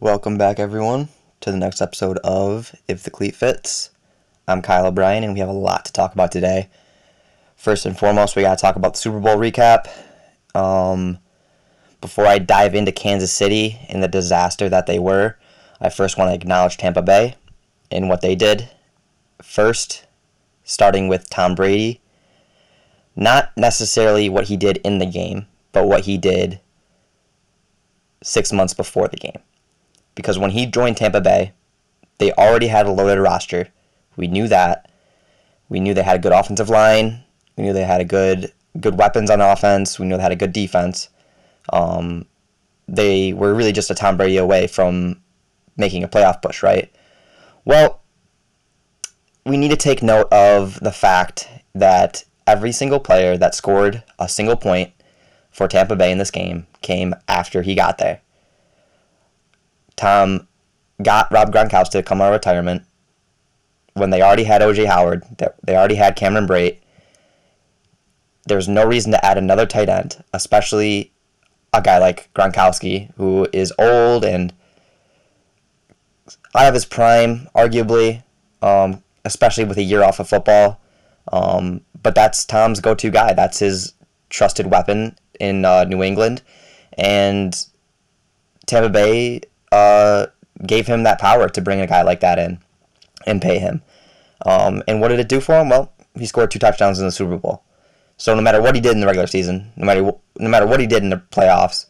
Welcome 0.00 0.38
back, 0.38 0.60
everyone, 0.60 1.08
to 1.40 1.50
the 1.50 1.56
next 1.56 1.82
episode 1.82 2.18
of 2.18 2.72
If 2.86 3.02
the 3.02 3.10
Cleat 3.10 3.34
Fits. 3.34 3.90
I'm 4.46 4.62
Kyle 4.62 4.86
O'Brien, 4.86 5.24
and 5.24 5.32
we 5.32 5.40
have 5.40 5.48
a 5.48 5.52
lot 5.52 5.86
to 5.86 5.92
talk 5.92 6.12
about 6.12 6.30
today. 6.30 6.68
First 7.56 7.84
and 7.84 7.98
foremost, 7.98 8.36
we 8.36 8.42
got 8.42 8.56
to 8.56 8.62
talk 8.62 8.76
about 8.76 8.92
the 8.92 9.00
Super 9.00 9.18
Bowl 9.18 9.36
recap. 9.36 9.88
Um, 10.54 11.18
before 12.00 12.26
I 12.26 12.38
dive 12.38 12.76
into 12.76 12.92
Kansas 12.92 13.32
City 13.32 13.76
and 13.88 14.00
the 14.00 14.06
disaster 14.06 14.68
that 14.68 14.86
they 14.86 15.00
were, 15.00 15.36
I 15.80 15.88
first 15.88 16.16
want 16.16 16.30
to 16.30 16.34
acknowledge 16.36 16.76
Tampa 16.76 17.02
Bay 17.02 17.34
and 17.90 18.08
what 18.08 18.20
they 18.20 18.36
did. 18.36 18.70
First, 19.42 20.06
starting 20.62 21.08
with 21.08 21.28
Tom 21.28 21.56
Brady. 21.56 22.00
Not 23.16 23.50
necessarily 23.56 24.28
what 24.28 24.44
he 24.44 24.56
did 24.56 24.76
in 24.84 25.00
the 25.00 25.06
game, 25.06 25.48
but 25.72 25.88
what 25.88 26.04
he 26.04 26.18
did 26.18 26.60
six 28.22 28.52
months 28.52 28.74
before 28.74 29.08
the 29.08 29.16
game. 29.16 29.40
Because 30.18 30.36
when 30.36 30.50
he 30.50 30.66
joined 30.66 30.96
Tampa 30.96 31.20
Bay, 31.20 31.52
they 32.18 32.32
already 32.32 32.66
had 32.66 32.86
a 32.86 32.90
loaded 32.90 33.20
roster. 33.22 33.68
We 34.16 34.26
knew 34.26 34.48
that. 34.48 34.90
We 35.68 35.78
knew 35.78 35.94
they 35.94 36.02
had 36.02 36.16
a 36.16 36.18
good 36.18 36.32
offensive 36.32 36.68
line. 36.68 37.22
We 37.56 37.62
knew 37.62 37.72
they 37.72 37.84
had 37.84 38.00
a 38.00 38.04
good 38.04 38.52
good 38.80 38.98
weapons 38.98 39.30
on 39.30 39.40
offense. 39.40 39.96
We 39.96 40.06
knew 40.06 40.16
they 40.16 40.22
had 40.24 40.32
a 40.32 40.36
good 40.44 40.52
defense. 40.52 41.08
Um, 41.72 42.26
they 42.88 43.32
were 43.32 43.54
really 43.54 43.70
just 43.70 43.92
a 43.92 43.94
Tom 43.94 44.16
Brady 44.16 44.38
away 44.38 44.66
from 44.66 45.22
making 45.76 46.02
a 46.02 46.08
playoff 46.08 46.42
push, 46.42 46.64
right? 46.64 46.92
Well, 47.64 48.00
we 49.46 49.56
need 49.56 49.70
to 49.70 49.76
take 49.76 50.02
note 50.02 50.26
of 50.32 50.80
the 50.80 50.90
fact 50.90 51.48
that 51.76 52.24
every 52.44 52.72
single 52.72 52.98
player 52.98 53.36
that 53.36 53.54
scored 53.54 54.02
a 54.18 54.28
single 54.28 54.56
point 54.56 54.92
for 55.52 55.68
Tampa 55.68 55.94
Bay 55.94 56.10
in 56.10 56.18
this 56.18 56.32
game 56.32 56.66
came 56.80 57.14
after 57.28 57.62
he 57.62 57.76
got 57.76 57.98
there. 57.98 58.20
Tom 59.98 60.48
got 61.02 61.30
Rob 61.30 61.52
Gronkowski 61.52 61.90
to 61.90 62.02
come 62.02 62.20
out 62.20 62.28
of 62.28 62.32
retirement 62.32 62.84
when 63.98 64.10
they 64.10 64.22
already 64.22 64.44
had 64.44 64.62
OJ 64.62 64.86
Howard, 64.86 65.24
they 65.64 65.76
already 65.76 65.96
had 65.96 66.16
Cameron 66.16 66.46
Brate. 66.46 66.78
There's 68.46 68.68
no 68.68 68.86
reason 68.86 69.12
to 69.12 69.24
add 69.24 69.36
another 69.36 69.66
tight 69.66 69.88
end, 69.88 70.22
especially 70.32 71.12
a 71.72 71.82
guy 71.82 71.98
like 71.98 72.32
Gronkowski, 72.34 73.12
who 73.16 73.46
is 73.52 73.72
old 73.78 74.24
and 74.24 74.54
out 76.54 76.68
of 76.68 76.74
his 76.74 76.86
prime, 76.86 77.48
arguably, 77.54 78.22
um, 78.62 79.02
especially 79.24 79.64
with 79.64 79.76
a 79.76 79.82
year 79.82 80.02
off 80.02 80.20
of 80.20 80.28
football. 80.28 80.80
Um, 81.30 81.82
but 82.02 82.14
that's 82.14 82.44
Tom's 82.44 82.80
go-to 82.80 83.10
guy. 83.10 83.34
That's 83.34 83.58
his 83.58 83.92
trusted 84.30 84.70
weapon 84.70 85.16
in 85.38 85.64
uh, 85.64 85.84
New 85.84 86.02
England, 86.02 86.42
and 86.96 87.54
Tampa 88.66 88.88
Bay 88.88 89.42
uh, 89.72 90.26
gave 90.66 90.86
him 90.86 91.02
that 91.02 91.20
power 91.20 91.48
to 91.48 91.60
bring 91.60 91.80
a 91.80 91.86
guy 91.86 92.02
like 92.02 92.20
that 92.20 92.38
in 92.38 92.58
and 93.26 93.42
pay 93.42 93.58
him. 93.58 93.82
Um, 94.44 94.82
and 94.86 95.00
what 95.00 95.08
did 95.08 95.20
it 95.20 95.28
do 95.28 95.40
for 95.40 95.58
him? 95.58 95.68
Well, 95.68 95.92
he 96.14 96.26
scored 96.26 96.50
two 96.50 96.58
touchdowns 96.58 96.98
in 96.98 97.06
the 97.06 97.12
Super 97.12 97.36
Bowl. 97.36 97.62
So 98.16 98.34
no 98.34 98.42
matter 98.42 98.60
what 98.60 98.74
he 98.74 98.80
did 98.80 98.92
in 98.92 99.00
the 99.00 99.06
regular 99.06 99.28
season, 99.28 99.72
no 99.76 99.86
matter 99.86 100.12
no 100.38 100.48
matter 100.48 100.66
what 100.66 100.80
he 100.80 100.86
did 100.86 101.02
in 101.02 101.10
the 101.10 101.22
playoffs, 101.30 101.86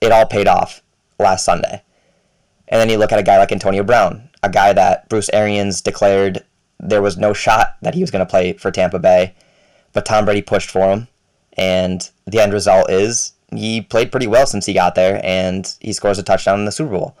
it 0.00 0.12
all 0.12 0.26
paid 0.26 0.46
off 0.46 0.82
last 1.18 1.44
Sunday. 1.44 1.82
And 2.68 2.80
then 2.80 2.88
you 2.88 2.98
look 2.98 3.12
at 3.12 3.18
a 3.18 3.24
guy 3.24 3.38
like 3.38 3.50
Antonio 3.50 3.82
Brown, 3.82 4.30
a 4.42 4.48
guy 4.48 4.72
that 4.72 5.08
Bruce 5.08 5.28
Arians 5.32 5.80
declared 5.80 6.44
there 6.78 7.02
was 7.02 7.18
no 7.18 7.32
shot 7.32 7.76
that 7.82 7.94
he 7.94 8.00
was 8.00 8.10
going 8.10 8.24
to 8.24 8.30
play 8.30 8.52
for 8.54 8.70
Tampa 8.70 8.98
Bay, 8.98 9.34
but 9.92 10.06
Tom 10.06 10.24
Brady 10.24 10.40
pushed 10.40 10.70
for 10.70 10.88
him, 10.92 11.08
and 11.54 12.08
the 12.26 12.40
end 12.40 12.52
result 12.52 12.88
is 12.90 13.32
he 13.52 13.80
played 13.80 14.10
pretty 14.10 14.26
well 14.26 14.46
since 14.46 14.66
he 14.66 14.72
got 14.72 14.94
there, 14.94 15.20
and 15.24 15.74
he 15.80 15.92
scores 15.92 16.18
a 16.18 16.22
touchdown 16.22 16.58
in 16.58 16.64
the 16.64 16.72
Super 16.72 16.92
Bowl. 16.92 17.16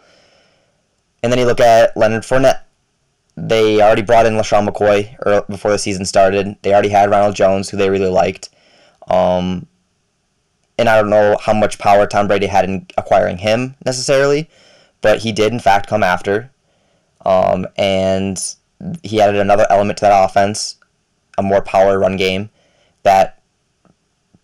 And 1.22 1.32
then 1.32 1.38
you 1.38 1.46
look 1.46 1.60
at 1.60 1.96
Leonard 1.96 2.22
Fournette. 2.22 2.62
They 3.36 3.80
already 3.80 4.02
brought 4.02 4.26
in 4.26 4.34
LeSean 4.34 4.68
McCoy 4.68 5.46
before 5.48 5.70
the 5.70 5.78
season 5.78 6.04
started. 6.04 6.56
They 6.62 6.72
already 6.72 6.88
had 6.88 7.10
Ronald 7.10 7.34
Jones, 7.34 7.70
who 7.70 7.76
they 7.76 7.90
really 7.90 8.08
liked. 8.08 8.50
Um, 9.08 9.66
and 10.78 10.88
I 10.88 10.96
don't 10.96 11.10
know 11.10 11.36
how 11.40 11.52
much 11.52 11.78
power 11.78 12.06
Tom 12.06 12.26
Brady 12.26 12.46
had 12.46 12.64
in 12.64 12.86
acquiring 12.96 13.38
him 13.38 13.76
necessarily, 13.84 14.48
but 15.00 15.20
he 15.20 15.32
did, 15.32 15.52
in 15.52 15.60
fact, 15.60 15.88
come 15.88 16.02
after. 16.02 16.50
Um, 17.24 17.66
and 17.76 18.42
he 19.02 19.20
added 19.20 19.36
another 19.36 19.66
element 19.68 19.98
to 19.98 20.06
that 20.06 20.24
offense, 20.24 20.76
a 21.36 21.42
more 21.42 21.62
power 21.62 21.98
run 21.98 22.16
game 22.16 22.50
that 23.02 23.42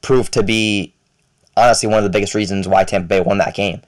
proved 0.03 0.33
to 0.34 0.43
be 0.43 0.94
honestly 1.56 1.89
one 1.89 1.99
of 1.99 2.05
the 2.05 2.11
biggest 2.11 2.34
reasons 2.34 2.69
why 2.69 2.84
Tampa 2.84 3.09
Bay 3.09 3.21
won 3.21 3.39
that 3.39 3.55
game. 3.55 3.83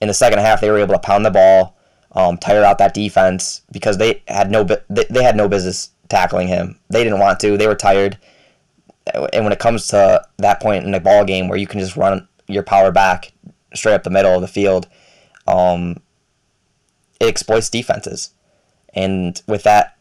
In 0.00 0.08
the 0.08 0.14
second 0.14 0.40
half, 0.40 0.60
they 0.60 0.70
were 0.70 0.78
able 0.78 0.94
to 0.94 0.98
pound 0.98 1.24
the 1.24 1.30
ball, 1.30 1.76
um, 2.12 2.36
tire 2.36 2.64
out 2.64 2.78
that 2.78 2.94
defense 2.94 3.62
because 3.70 3.98
they 3.98 4.22
had 4.28 4.50
no 4.50 4.64
they, 4.64 5.04
they 5.08 5.22
had 5.22 5.36
no 5.36 5.48
business 5.48 5.90
tackling 6.08 6.48
him. 6.48 6.78
They 6.90 7.04
didn't 7.04 7.20
want 7.20 7.40
to. 7.40 7.56
They 7.56 7.66
were 7.66 7.74
tired. 7.74 8.18
And 9.32 9.44
when 9.44 9.52
it 9.52 9.58
comes 9.58 9.88
to 9.88 10.24
that 10.38 10.60
point 10.60 10.84
in 10.84 10.92
the 10.92 11.00
ball 11.00 11.24
game 11.24 11.48
where 11.48 11.58
you 11.58 11.66
can 11.66 11.80
just 11.80 11.96
run 11.96 12.28
your 12.46 12.62
power 12.62 12.92
back 12.92 13.32
straight 13.74 13.94
up 13.94 14.04
the 14.04 14.10
middle 14.10 14.34
of 14.34 14.40
the 14.40 14.48
field, 14.48 14.86
um, 15.46 15.96
it 17.18 17.26
exploits 17.26 17.70
defenses. 17.70 18.30
And 18.94 19.40
with 19.46 19.62
that 19.62 19.96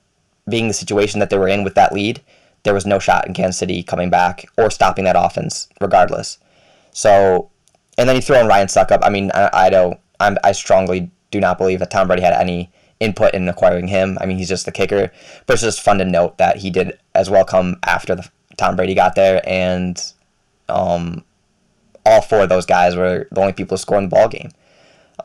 being 0.50 0.68
the 0.68 0.74
situation 0.74 1.20
that 1.20 1.30
they 1.30 1.38
were 1.38 1.48
in 1.48 1.64
with 1.64 1.76
that 1.76 1.94
lead, 1.94 2.22
there 2.64 2.74
was 2.74 2.86
no 2.86 3.00
shot 3.00 3.26
in 3.26 3.34
Kansas 3.34 3.58
City 3.58 3.82
coming 3.82 4.10
back 4.10 4.46
or 4.58 4.70
stopping 4.70 5.06
that 5.06 5.16
offense, 5.18 5.70
regardless. 5.80 6.38
So, 6.92 7.50
and 7.98 8.08
then 8.08 8.16
you 8.16 8.22
throw 8.22 8.40
in 8.40 8.48
Ryan 8.48 8.68
Succop. 8.68 9.00
I 9.04 9.10
mean, 9.10 9.32
I, 9.34 9.50
I 9.54 9.70
don't. 9.70 10.00
I'm, 10.20 10.38
I 10.44 10.52
strongly 10.52 11.12
do 11.32 11.40
not 11.40 11.58
believe 11.58 11.80
that 11.80 11.92
Tom 11.92 12.08
Brady 12.08 12.22
had 12.22 12.34
any 12.34 12.72
input 13.00 13.34
in 13.34 13.50
acquiring 13.50 13.88
him. 13.88 14.18
I 14.22 14.26
mean, 14.26 14.38
he's 14.38 14.50
just 14.50 14.66
the 14.66 14.72
kicker. 14.72 15.12
But 15.46 15.54
it's 15.54 15.64
just 15.64 15.82
fun 15.82 15.98
to 15.98 16.06
note 16.06 16.38
that 16.38 16.58
he 16.58 16.70
did 16.70 17.00
as 17.16 17.30
well 17.30 17.44
come 17.44 17.78
after 17.84 18.16
the 18.16 18.30
Tom 18.58 18.76
Brady 18.76 18.94
got 18.94 19.16
there, 19.16 19.42
and 19.48 20.00
um, 20.70 21.24
all 22.06 22.22
four 22.22 22.42
of 22.42 22.50
those 22.50 22.66
guys 22.66 22.96
were 22.96 23.28
the 23.32 23.42
only 23.42 23.54
people 23.54 23.78
to 23.78 23.82
score 23.82 23.98
in 23.98 24.04
the 24.04 24.10
ball 24.10 24.28
game. 24.28 24.52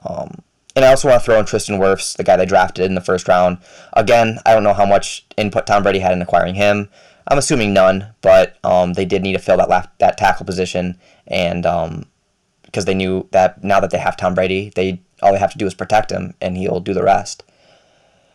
Um, 0.08 0.42
and 0.74 0.84
I 0.84 0.88
also 0.88 1.08
want 1.08 1.22
to 1.22 1.24
throw 1.24 1.38
in 1.38 1.46
Tristan 1.46 1.78
Wirfs, 1.78 2.16
the 2.16 2.24
guy 2.24 2.36
they 2.36 2.46
drafted 2.46 2.84
in 2.84 2.94
the 2.94 3.00
first 3.00 3.28
round. 3.28 3.58
Again, 3.94 4.38
I 4.44 4.54
don't 4.54 4.62
know 4.62 4.74
how 4.74 4.86
much 4.86 5.26
input 5.36 5.66
Tom 5.66 5.82
Brady 5.82 5.98
had 5.98 6.12
in 6.12 6.22
acquiring 6.22 6.54
him. 6.54 6.88
I'm 7.28 7.38
assuming 7.38 7.72
none, 7.74 8.14
but 8.20 8.56
um, 8.64 8.92
they 8.92 9.04
did 9.04 9.22
need 9.22 9.32
to 9.32 9.38
fill 9.38 9.56
that 9.56 9.92
that 9.98 10.18
tackle 10.18 10.46
position, 10.46 10.98
and 11.26 11.62
because 11.62 12.84
um, 12.84 12.86
they 12.86 12.94
knew 12.94 13.28
that 13.32 13.62
now 13.64 13.80
that 13.80 13.90
they 13.90 13.98
have 13.98 14.16
Tom 14.16 14.34
Brady, 14.34 14.70
they 14.74 15.00
all 15.22 15.32
they 15.32 15.38
have 15.38 15.52
to 15.52 15.58
do 15.58 15.66
is 15.66 15.74
protect 15.74 16.10
him, 16.10 16.34
and 16.40 16.56
he'll 16.56 16.80
do 16.80 16.94
the 16.94 17.02
rest. 17.02 17.42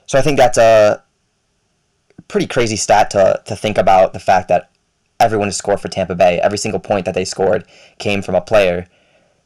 So 0.08 0.20
I 0.20 0.22
think 0.22 0.38
that's 0.38 0.58
a 0.58 1.04
pretty 2.28 2.48
crazy 2.48 2.76
stat 2.76 3.10
to 3.12 3.42
to 3.46 3.56
think 3.56 3.78
about 3.78 4.14
the 4.14 4.20
fact 4.20 4.50
that 4.50 4.72
everyone 5.20 5.48
has 5.48 5.58
scored 5.58 5.80
for 5.80 5.88
Tampa 5.88 6.16
Bay. 6.16 6.40
Every 6.40 6.58
single 6.58 6.80
point 6.80 7.06
that 7.06 7.16
they 7.16 7.26
scored 7.26 7.66
came 8.00 8.22
from 8.22 8.36
a 8.36 8.42
player 8.42 8.88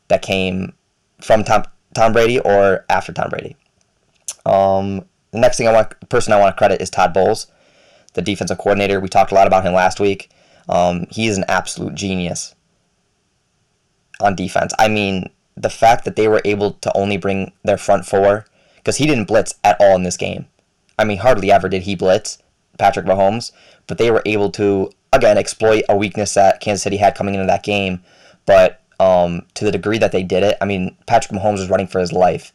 that 0.07 0.22
came 0.22 0.73
from 1.22 1.44
Tom 1.44 1.66
Tom 1.94 2.13
Brady 2.13 2.39
or 2.39 2.85
after 2.89 3.13
Tom 3.13 3.29
Brady. 3.29 3.56
Um, 4.45 5.06
the 5.31 5.39
next 5.39 5.57
thing 5.57 5.67
I 5.67 5.73
want, 5.73 6.09
person 6.09 6.33
I 6.33 6.39
want 6.39 6.56
to 6.56 6.57
credit 6.57 6.81
is 6.81 6.89
Todd 6.89 7.13
Bowles, 7.13 7.47
the 8.15 8.21
defensive 8.21 8.57
coordinator. 8.57 8.99
We 8.99 9.07
talked 9.07 9.31
a 9.31 9.35
lot 9.35 9.47
about 9.47 9.63
him 9.63 9.73
last 9.73 9.99
week. 9.99 10.29
Um, 10.67 11.05
he 11.11 11.27
is 11.27 11.37
an 11.37 11.45
absolute 11.47 11.95
genius 11.95 12.55
on 14.19 14.35
defense. 14.35 14.73
I 14.79 14.87
mean, 14.87 15.29
the 15.55 15.69
fact 15.69 16.03
that 16.05 16.15
they 16.15 16.27
were 16.27 16.41
able 16.43 16.71
to 16.71 16.91
only 16.97 17.17
bring 17.17 17.53
their 17.63 17.77
front 17.77 18.05
four, 18.05 18.45
because 18.77 18.97
he 18.97 19.05
didn't 19.05 19.25
blitz 19.25 19.53
at 19.63 19.77
all 19.79 19.95
in 19.95 20.03
this 20.03 20.17
game. 20.17 20.47
I 20.97 21.03
mean, 21.03 21.19
hardly 21.19 21.51
ever 21.51 21.69
did 21.69 21.83
he 21.83 21.95
blitz, 21.95 22.39
Patrick 22.77 23.05
Mahomes, 23.05 23.51
but 23.87 23.97
they 23.97 24.11
were 24.11 24.23
able 24.25 24.49
to, 24.51 24.89
again, 25.13 25.37
exploit 25.37 25.83
a 25.87 25.95
weakness 25.95 26.33
that 26.33 26.59
Kansas 26.59 26.83
City 26.83 26.97
had 26.97 27.15
coming 27.15 27.35
into 27.35 27.47
that 27.47 27.63
game. 27.63 28.01
But 28.45 28.81
um, 28.99 29.45
to 29.55 29.65
the 29.65 29.71
degree 29.71 29.97
that 29.97 30.11
they 30.11 30.23
did 30.23 30.43
it. 30.43 30.57
I 30.61 30.65
mean, 30.65 30.95
Patrick 31.05 31.37
Mahomes 31.37 31.59
was 31.59 31.69
running 31.69 31.87
for 31.87 31.99
his 31.99 32.13
life, 32.13 32.53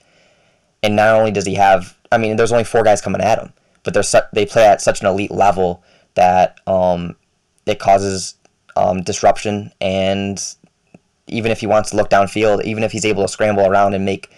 and 0.83 0.97
not 0.97 1.15
only 1.15 1.31
does 1.31 1.47
he 1.47 1.55
have, 1.55 1.97
I 2.11 2.19
mean, 2.19 2.37
there's 2.37 2.53
only 2.53 2.65
four 2.65 2.83
guys 2.83 3.01
coming 3.01 3.21
at 3.21 3.39
him, 3.39 3.53
but 3.83 3.95
they're 3.95 4.03
su- 4.03 4.21
they 4.33 4.47
play 4.47 4.67
at 4.67 4.81
such 4.81 5.01
an 5.01 5.07
elite 5.07 5.31
level 5.31 5.83
that 6.15 6.61
um, 6.67 7.17
it 7.67 7.79
causes 7.79 8.35
um, 8.77 9.03
disruption. 9.03 9.73
And 9.81 10.43
even 11.27 11.53
if 11.53 11.61
he 11.61 11.67
wants 11.67 11.91
to 11.91 11.97
look 11.97 12.11
downfield, 12.11 12.65
even 12.65 12.83
if 12.83 12.93
he's 12.93 13.05
able 13.05 13.23
to 13.23 13.29
scramble 13.29 13.67
around 13.67 13.95
and 13.95 14.05
make 14.05 14.31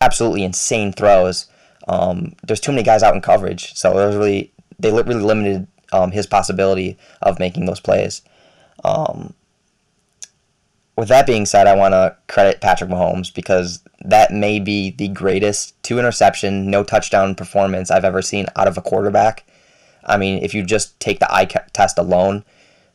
absolutely 0.00 0.42
insane 0.42 0.92
throws, 0.92 1.46
um, 1.88 2.34
there's 2.46 2.60
too 2.60 2.72
many 2.72 2.82
guys 2.82 3.02
out 3.02 3.14
in 3.14 3.20
coverage. 3.20 3.74
So 3.74 3.94
there's 3.94 4.16
really 4.16 4.52
they 4.78 4.90
really 4.90 5.14
limited 5.14 5.66
um, 5.92 6.10
his 6.10 6.26
possibility 6.26 6.96
of 7.22 7.38
making 7.38 7.66
those 7.66 7.80
plays. 7.80 8.22
Um, 8.84 9.34
with 11.00 11.08
that 11.08 11.26
being 11.26 11.46
said, 11.46 11.66
I 11.66 11.74
want 11.74 11.92
to 11.92 12.14
credit 12.28 12.60
Patrick 12.60 12.90
Mahomes 12.90 13.34
because 13.34 13.82
that 14.00 14.34
may 14.34 14.60
be 14.60 14.90
the 14.90 15.08
greatest 15.08 15.82
two 15.82 15.98
interception, 15.98 16.70
no 16.70 16.84
touchdown 16.84 17.34
performance 17.34 17.90
I've 17.90 18.04
ever 18.04 18.20
seen 18.20 18.44
out 18.54 18.68
of 18.68 18.76
a 18.76 18.82
quarterback. 18.82 19.46
I 20.04 20.18
mean, 20.18 20.44
if 20.44 20.52
you 20.52 20.62
just 20.62 21.00
take 21.00 21.18
the 21.18 21.34
eye 21.34 21.46
test 21.46 21.96
alone, 21.96 22.44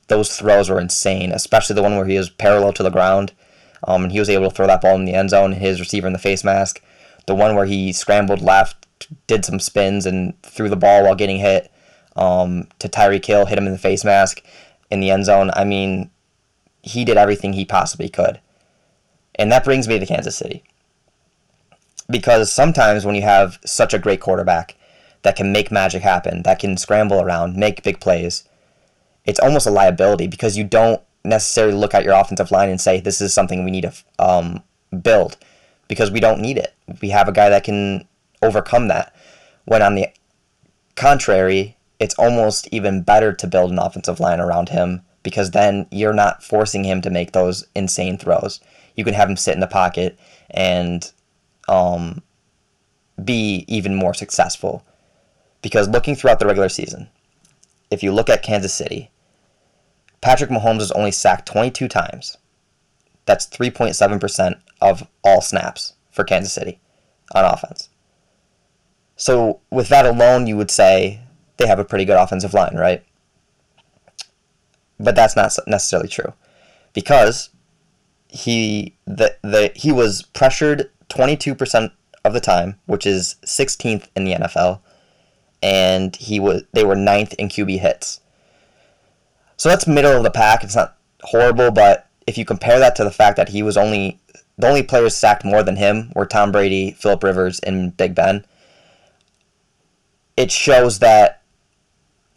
those 0.05 0.37
throws 0.37 0.69
were 0.69 0.79
insane, 0.79 1.31
especially 1.31 1.73
the 1.73 1.81
one 1.81 1.95
where 1.97 2.05
he 2.05 2.15
was 2.15 2.29
parallel 2.29 2.73
to 2.73 2.83
the 2.83 2.91
ground 2.91 3.33
um, 3.87 4.03
and 4.03 4.11
he 4.11 4.19
was 4.19 4.29
able 4.29 4.51
to 4.51 4.55
throw 4.55 4.67
that 4.67 4.81
ball 4.81 4.93
in 4.93 5.05
the 5.05 5.15
end 5.15 5.31
zone, 5.31 5.53
his 5.53 5.79
receiver 5.79 6.05
in 6.05 6.13
the 6.13 6.19
face 6.19 6.43
mask. 6.43 6.83
the 7.25 7.33
one 7.33 7.55
where 7.55 7.65
he 7.65 7.91
scrambled 7.91 8.39
left, 8.39 8.85
did 9.25 9.43
some 9.43 9.59
spins, 9.59 10.05
and 10.05 10.39
threw 10.43 10.69
the 10.69 10.75
ball 10.75 11.05
while 11.05 11.15
getting 11.15 11.37
hit 11.37 11.71
um, 12.15 12.67
to 12.77 12.87
Tyreek 12.87 13.25
Hill, 13.25 13.47
hit 13.47 13.57
him 13.57 13.65
in 13.65 13.73
the 13.73 13.79
face 13.79 14.05
mask 14.05 14.43
in 14.91 14.99
the 14.99 15.09
end 15.09 15.25
zone. 15.25 15.49
I 15.55 15.63
mean, 15.63 16.11
he 16.85 17.03
did 17.03 17.17
everything 17.17 17.53
he 17.53 17.65
possibly 17.65 18.07
could. 18.07 18.39
And 19.33 19.51
that 19.51 19.65
brings 19.65 19.87
me 19.87 19.99
to 19.99 20.05
Kansas 20.05 20.37
City. 20.37 20.63
Because 22.09 22.51
sometimes 22.51 23.05
when 23.05 23.15
you 23.15 23.23
have 23.23 23.57
such 23.65 23.93
a 23.93 23.99
great 23.99 24.21
quarterback 24.21 24.75
that 25.23 25.35
can 25.35 25.51
make 25.51 25.71
magic 25.71 26.03
happen, 26.03 26.43
that 26.43 26.59
can 26.59 26.77
scramble 26.77 27.19
around, 27.19 27.57
make 27.57 27.81
big 27.81 27.99
plays, 27.99 28.43
it's 29.25 29.39
almost 29.39 29.65
a 29.65 29.71
liability 29.71 30.27
because 30.27 30.55
you 30.55 30.63
don't 30.63 31.01
necessarily 31.23 31.73
look 31.73 31.95
at 31.95 32.03
your 32.03 32.13
offensive 32.13 32.51
line 32.51 32.69
and 32.69 32.79
say, 32.79 32.99
this 32.99 33.19
is 33.19 33.33
something 33.33 33.65
we 33.65 33.71
need 33.71 33.81
to 33.81 33.93
um, 34.19 34.61
build 35.01 35.37
because 35.87 36.11
we 36.11 36.19
don't 36.19 36.39
need 36.39 36.59
it. 36.59 36.75
We 37.01 37.09
have 37.09 37.27
a 37.27 37.31
guy 37.33 37.49
that 37.49 37.63
can 37.63 38.07
overcome 38.43 38.89
that. 38.89 39.15
When 39.65 39.81
on 39.81 39.95
the 39.95 40.09
contrary, 40.95 41.77
it's 41.99 42.13
almost 42.19 42.67
even 42.71 43.01
better 43.01 43.33
to 43.33 43.47
build 43.47 43.71
an 43.71 43.79
offensive 43.79 44.19
line 44.19 44.39
around 44.39 44.69
him 44.69 45.01
because 45.25 45.49
then 45.49 45.87
you're 45.89 46.13
not 46.13 46.43
forcing 46.43 46.83
him 46.83 47.01
to 47.01 47.09
make 47.09 47.31
those 47.31 47.65
insane 47.73 48.15
throws. 48.15 48.61
You 48.95 49.03
can 49.03 49.15
have 49.15 49.27
him 49.27 49.35
sit 49.35 49.55
in 49.55 49.59
the 49.59 49.65
pocket 49.65 50.19
and 50.51 51.11
um, 51.67 52.21
be 53.21 53.65
even 53.67 53.95
more 53.95 54.13
successful. 54.13 54.85
Because 55.63 55.89
looking 55.89 56.15
throughout 56.15 56.37
the 56.39 56.45
regular 56.45 56.69
season, 56.69 57.09
if 57.89 58.03
you 58.03 58.13
look 58.13 58.29
at 58.29 58.43
Kansas 58.43 58.71
City, 58.71 59.09
Patrick 60.21 60.51
Mahomes 60.51 60.81
is 60.81 60.91
only 60.91 61.11
sacked 61.11 61.47
22 61.47 61.87
times. 61.87 62.37
That's 63.25 63.47
3.7% 63.47 64.59
of 64.79 65.07
all 65.23 65.41
snaps 65.41 65.93
for 66.11 66.23
Kansas 66.23 66.53
City 66.53 66.79
on 67.33 67.45
offense. 67.45 67.89
So, 69.15 69.61
with 69.71 69.87
that 69.89 70.05
alone, 70.05 70.45
you 70.45 70.55
would 70.55 70.69
say 70.69 71.21
they 71.57 71.65
have 71.65 71.79
a 71.79 71.85
pretty 71.85 72.05
good 72.05 72.21
offensive 72.21 72.53
line, 72.53 72.75
right? 72.75 73.03
But 74.99 75.15
that's 75.15 75.35
not 75.35 75.53
necessarily 75.67 76.07
true 76.07 76.33
because 76.93 77.49
he 78.29 78.95
the, 79.05 79.35
the 79.41 79.71
he 79.75 79.91
was 79.91 80.23
pressured 80.23 80.89
22% 81.09 81.91
of 82.23 82.33
the 82.33 82.39
time, 82.39 82.79
which 82.85 83.05
is 83.05 83.35
16th 83.45 84.07
in 84.15 84.25
the 84.25 84.33
NFL, 84.33 84.79
and 85.61 86.15
he 86.15 86.39
was 86.39 86.63
they 86.73 86.83
were 86.83 86.95
ninth 86.95 87.33
in 87.33 87.49
QB 87.49 87.79
hits. 87.79 88.21
So 89.57 89.69
that's 89.69 89.87
middle 89.87 90.11
of 90.11 90.23
the 90.23 90.31
pack. 90.31 90.63
It's 90.63 90.75
not 90.75 90.97
horrible, 91.21 91.71
but 91.71 92.09
if 92.27 92.37
you 92.37 92.45
compare 92.45 92.79
that 92.79 92.95
to 92.95 93.03
the 93.03 93.11
fact 93.11 93.37
that 93.37 93.49
he 93.49 93.63
was 93.63 93.77
only 93.77 94.19
the 94.57 94.67
only 94.67 94.83
players 94.83 95.15
sacked 95.15 95.43
more 95.43 95.63
than 95.63 95.75
him 95.75 96.11
were 96.15 96.25
Tom 96.25 96.51
Brady, 96.51 96.91
Philip 96.91 97.23
Rivers, 97.23 97.59
and 97.59 97.95
Big 97.95 98.15
Ben. 98.15 98.45
It 100.37 100.51
shows 100.51 100.99
that 100.99 101.41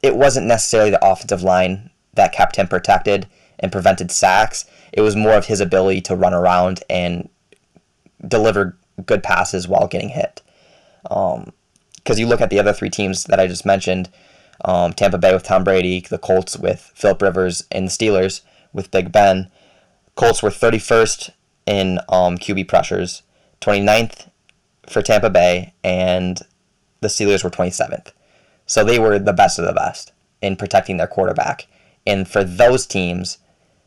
it 0.02 0.16
wasn't 0.16 0.46
necessarily 0.46 0.90
the 0.90 1.04
offensive 1.04 1.42
line 1.42 1.87
that 2.14 2.32
kept 2.32 2.56
him 2.56 2.68
protected 2.68 3.26
and 3.58 3.72
prevented 3.72 4.10
sacks. 4.10 4.64
It 4.92 5.00
was 5.00 5.16
more 5.16 5.34
of 5.34 5.46
his 5.46 5.60
ability 5.60 6.00
to 6.02 6.16
run 6.16 6.34
around 6.34 6.82
and 6.88 7.28
deliver 8.26 8.76
good 9.04 9.22
passes 9.22 9.68
while 9.68 9.86
getting 9.86 10.10
hit. 10.10 10.42
Because 11.02 11.36
um, 11.36 11.52
you 12.16 12.26
look 12.26 12.40
at 12.40 12.50
the 12.50 12.58
other 12.58 12.72
three 12.72 12.90
teams 12.90 13.24
that 13.24 13.40
I 13.40 13.46
just 13.46 13.66
mentioned 13.66 14.10
um, 14.64 14.92
Tampa 14.92 15.18
Bay 15.18 15.32
with 15.32 15.44
Tom 15.44 15.64
Brady, 15.64 16.00
the 16.00 16.18
Colts 16.18 16.56
with 16.56 16.90
Philip 16.94 17.22
Rivers, 17.22 17.64
and 17.70 17.86
the 17.86 17.90
Steelers 17.90 18.42
with 18.72 18.90
Big 18.90 19.12
Ben. 19.12 19.50
Colts 20.16 20.42
were 20.42 20.50
31st 20.50 21.30
in 21.66 21.98
um, 22.08 22.38
QB 22.38 22.66
pressures, 22.66 23.22
29th 23.60 24.30
for 24.88 25.02
Tampa 25.02 25.30
Bay, 25.30 25.74
and 25.84 26.40
the 27.00 27.08
Steelers 27.08 27.44
were 27.44 27.50
27th. 27.50 28.12
So 28.66 28.84
they 28.84 28.98
were 28.98 29.18
the 29.18 29.32
best 29.32 29.58
of 29.58 29.64
the 29.64 29.72
best 29.72 30.12
in 30.42 30.56
protecting 30.56 30.96
their 30.96 31.06
quarterback. 31.06 31.66
And 32.08 32.26
for 32.26 32.42
those 32.42 32.86
teams, 32.86 33.36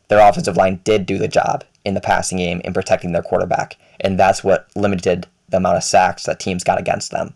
their 0.07 0.19
offensive 0.19 0.55
line 0.55 0.79
did 0.83 1.07
do 1.07 1.17
the 1.17 1.27
job 1.27 1.63
in 1.83 1.95
the 1.95 2.01
passing 2.01 2.37
game 2.37 2.61
in 2.63 2.71
protecting 2.71 3.13
their 3.13 3.23
quarterback. 3.23 3.77
And 3.99 4.19
that's 4.19 4.43
what 4.43 4.67
limited 4.75 5.27
the 5.49 5.57
amount 5.57 5.77
of 5.77 5.83
sacks 5.83 6.23
that 6.25 6.39
teams 6.39 6.63
got 6.63 6.79
against 6.79 7.09
them. 7.09 7.35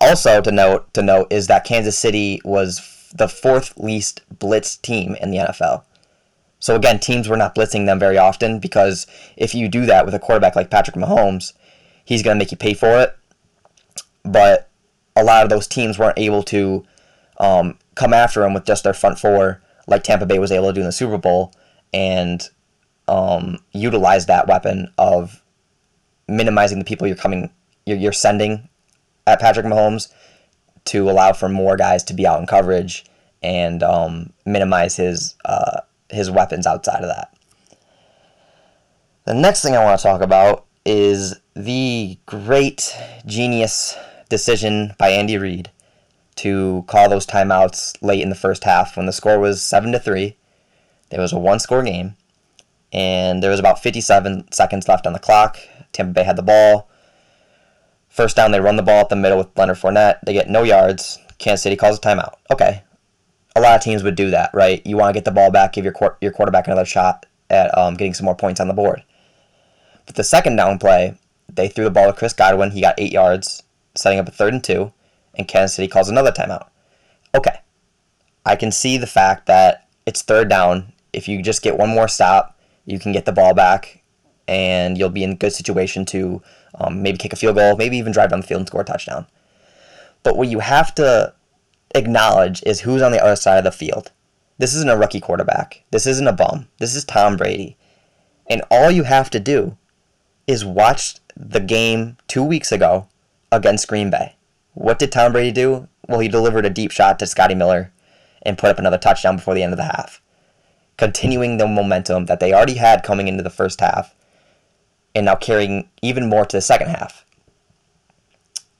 Also 0.00 0.40
to 0.40 0.52
note 0.52 0.94
to 0.94 1.02
note 1.02 1.26
is 1.32 1.48
that 1.48 1.64
Kansas 1.64 1.98
City 1.98 2.40
was 2.44 3.12
the 3.12 3.28
fourth 3.28 3.76
least 3.76 4.20
blitz 4.38 4.76
team 4.76 5.16
in 5.16 5.32
the 5.32 5.38
NFL. 5.38 5.82
So 6.60 6.76
again, 6.76 7.00
teams 7.00 7.28
were 7.28 7.36
not 7.36 7.56
blitzing 7.56 7.86
them 7.86 7.98
very 7.98 8.16
often 8.16 8.60
because 8.60 9.08
if 9.36 9.56
you 9.56 9.68
do 9.68 9.86
that 9.86 10.04
with 10.04 10.14
a 10.14 10.20
quarterback 10.20 10.54
like 10.54 10.70
Patrick 10.70 10.96
Mahomes, 10.96 11.52
he's 12.04 12.22
going 12.22 12.36
to 12.36 12.38
make 12.38 12.52
you 12.52 12.56
pay 12.56 12.74
for 12.74 13.00
it. 13.00 13.16
But 14.22 14.68
a 15.16 15.24
lot 15.24 15.42
of 15.42 15.50
those 15.50 15.66
teams 15.66 15.98
weren't 15.98 16.18
able 16.18 16.44
to 16.44 16.84
um, 17.38 17.76
come 17.98 18.14
after 18.14 18.44
him 18.44 18.54
with 18.54 18.64
just 18.64 18.84
their 18.84 18.94
front 18.94 19.18
four, 19.18 19.60
like 19.88 20.04
Tampa 20.04 20.24
Bay 20.24 20.38
was 20.38 20.52
able 20.52 20.68
to 20.68 20.72
do 20.72 20.80
in 20.80 20.86
the 20.86 20.92
Super 20.92 21.18
Bowl, 21.18 21.52
and 21.92 22.48
um, 23.08 23.58
utilize 23.72 24.26
that 24.26 24.46
weapon 24.46 24.92
of 24.96 25.42
minimizing 26.28 26.78
the 26.78 26.84
people 26.84 27.08
you're 27.08 27.16
coming, 27.16 27.50
you're, 27.86 27.98
you're 27.98 28.12
sending 28.12 28.68
at 29.26 29.40
Patrick 29.40 29.66
Mahomes 29.66 30.12
to 30.84 31.10
allow 31.10 31.32
for 31.32 31.48
more 31.48 31.76
guys 31.76 32.04
to 32.04 32.14
be 32.14 32.24
out 32.26 32.40
in 32.40 32.46
coverage 32.46 33.04
and 33.42 33.82
um, 33.82 34.32
minimize 34.46 34.96
his 34.96 35.34
uh, 35.44 35.80
his 36.08 36.30
weapons 36.30 36.66
outside 36.66 37.02
of 37.02 37.08
that. 37.08 37.34
The 39.24 39.34
next 39.34 39.62
thing 39.62 39.74
I 39.74 39.84
want 39.84 39.98
to 39.98 40.02
talk 40.02 40.22
about 40.22 40.66
is 40.86 41.34
the 41.54 42.16
great 42.26 42.96
genius 43.26 43.96
decision 44.28 44.94
by 44.98 45.10
Andy 45.10 45.36
Reid 45.36 45.70
to 46.38 46.84
call 46.86 47.08
those 47.08 47.26
timeouts 47.26 47.96
late 48.00 48.22
in 48.22 48.28
the 48.28 48.34
first 48.34 48.64
half 48.64 48.96
when 48.96 49.06
the 49.06 49.12
score 49.12 49.38
was 49.38 49.62
7 49.62 49.92
to 49.92 49.98
3. 49.98 50.36
There 51.10 51.20
was 51.20 51.32
a 51.32 51.38
one 51.38 51.58
score 51.58 51.82
game 51.82 52.16
and 52.92 53.42
there 53.42 53.50
was 53.50 53.60
about 53.60 53.82
57 53.82 54.52
seconds 54.52 54.88
left 54.88 55.06
on 55.06 55.12
the 55.12 55.18
clock. 55.18 55.58
Tampa 55.92 56.12
Bay 56.12 56.22
had 56.22 56.36
the 56.36 56.42
ball. 56.42 56.88
First 58.08 58.36
down, 58.36 58.52
they 58.52 58.60
run 58.60 58.76
the 58.76 58.82
ball 58.82 59.00
up 59.00 59.08
the 59.08 59.16
middle 59.16 59.38
with 59.38 59.56
Leonard 59.56 59.76
Fournette. 59.76 60.20
They 60.24 60.32
get 60.32 60.48
no 60.48 60.62
yards. 60.62 61.18
Kansas 61.38 61.62
City 61.62 61.76
calls 61.76 61.98
a 61.98 62.00
timeout. 62.00 62.34
Okay, 62.50 62.82
a 63.54 63.60
lot 63.60 63.76
of 63.76 63.82
teams 63.82 64.02
would 64.02 64.14
do 64.14 64.30
that, 64.30 64.50
right? 64.52 64.84
You 64.86 64.96
want 64.96 65.10
to 65.10 65.16
get 65.16 65.24
the 65.24 65.30
ball 65.30 65.50
back, 65.50 65.72
give 65.72 65.84
your 65.84 65.94
your 66.20 66.32
quarterback 66.32 66.66
another 66.66 66.84
shot 66.84 67.26
at 67.50 67.76
um, 67.76 67.94
getting 67.94 68.14
some 68.14 68.24
more 68.24 68.36
points 68.36 68.60
on 68.60 68.68
the 68.68 68.74
board. 68.74 69.02
But 70.06 70.16
the 70.16 70.24
second 70.24 70.56
down 70.56 70.78
play, 70.78 71.16
they 71.52 71.68
threw 71.68 71.84
the 71.84 71.90
ball 71.90 72.06
to 72.06 72.12
Chris 72.12 72.32
Godwin. 72.32 72.70
He 72.70 72.80
got 72.80 72.98
eight 72.98 73.12
yards, 73.12 73.62
setting 73.94 74.18
up 74.18 74.28
a 74.28 74.32
third 74.32 74.54
and 74.54 74.64
two, 74.64 74.92
and 75.38 75.48
Kansas 75.48 75.76
City 75.76 75.88
calls 75.88 76.08
another 76.08 76.32
timeout. 76.32 76.68
Okay, 77.34 77.60
I 78.44 78.56
can 78.56 78.72
see 78.72 78.98
the 78.98 79.06
fact 79.06 79.46
that 79.46 79.88
it's 80.04 80.22
third 80.22 80.48
down. 80.48 80.92
If 81.12 81.28
you 81.28 81.42
just 81.42 81.62
get 81.62 81.78
one 81.78 81.90
more 81.90 82.08
stop, 82.08 82.58
you 82.84 82.98
can 82.98 83.12
get 83.12 83.24
the 83.24 83.32
ball 83.32 83.54
back, 83.54 84.02
and 84.46 84.98
you'll 84.98 85.08
be 85.08 85.24
in 85.24 85.32
a 85.32 85.36
good 85.36 85.52
situation 85.52 86.04
to 86.06 86.42
um, 86.74 87.02
maybe 87.02 87.18
kick 87.18 87.32
a 87.32 87.36
field 87.36 87.56
goal, 87.56 87.76
maybe 87.76 87.96
even 87.96 88.12
drive 88.12 88.30
down 88.30 88.40
the 88.40 88.46
field 88.46 88.60
and 88.60 88.68
score 88.68 88.82
a 88.82 88.84
touchdown. 88.84 89.26
But 90.22 90.36
what 90.36 90.48
you 90.48 90.58
have 90.58 90.94
to 90.96 91.34
acknowledge 91.94 92.62
is 92.64 92.80
who's 92.80 93.02
on 93.02 93.12
the 93.12 93.22
other 93.22 93.36
side 93.36 93.58
of 93.58 93.64
the 93.64 93.72
field. 93.72 94.12
This 94.58 94.74
isn't 94.74 94.90
a 94.90 94.96
rookie 94.96 95.20
quarterback. 95.20 95.84
This 95.90 96.06
isn't 96.06 96.26
a 96.26 96.32
bum. 96.32 96.68
This 96.78 96.96
is 96.96 97.04
Tom 97.04 97.36
Brady. 97.36 97.76
And 98.50 98.62
all 98.70 98.90
you 98.90 99.04
have 99.04 99.30
to 99.30 99.40
do 99.40 99.76
is 100.46 100.64
watch 100.64 101.16
the 101.36 101.60
game 101.60 102.16
two 102.26 102.42
weeks 102.42 102.72
ago 102.72 103.06
against 103.52 103.86
Green 103.86 104.10
Bay. 104.10 104.34
What 104.78 105.00
did 105.00 105.10
Tom 105.10 105.32
Brady 105.32 105.50
do? 105.50 105.88
Well, 106.06 106.20
he 106.20 106.28
delivered 106.28 106.64
a 106.64 106.70
deep 106.70 106.92
shot 106.92 107.18
to 107.18 107.26
Scotty 107.26 107.56
Miller 107.56 107.92
and 108.42 108.56
put 108.56 108.70
up 108.70 108.78
another 108.78 108.96
touchdown 108.96 109.34
before 109.34 109.54
the 109.54 109.62
end 109.64 109.72
of 109.72 109.76
the 109.76 109.82
half, 109.82 110.22
continuing 110.96 111.56
the 111.56 111.66
momentum 111.66 112.26
that 112.26 112.38
they 112.38 112.52
already 112.52 112.74
had 112.74 113.02
coming 113.02 113.26
into 113.26 113.42
the 113.42 113.50
first 113.50 113.80
half 113.80 114.14
and 115.16 115.26
now 115.26 115.34
carrying 115.34 115.88
even 116.00 116.28
more 116.28 116.46
to 116.46 116.56
the 116.56 116.60
second 116.60 116.90
half. 116.90 117.24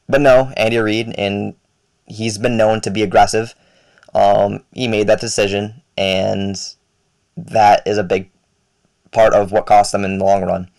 But 0.08 0.20
no, 0.20 0.52
Andy 0.56 0.78
Reid 0.78 1.16
and 1.18 1.56
he's 2.06 2.38
been 2.38 2.56
known 2.56 2.80
to 2.82 2.92
be 2.92 3.02
aggressive. 3.02 3.56
Um, 4.14 4.62
he 4.72 4.86
made 4.86 5.08
that 5.08 5.20
decision, 5.20 5.82
and 5.96 6.56
that 7.36 7.84
is 7.88 7.98
a 7.98 8.04
big 8.04 8.30
part 9.10 9.34
of 9.34 9.50
what 9.50 9.66
cost 9.66 9.90
them 9.90 10.04
in 10.04 10.18
the 10.18 10.24
long 10.24 10.44
run. 10.44 10.70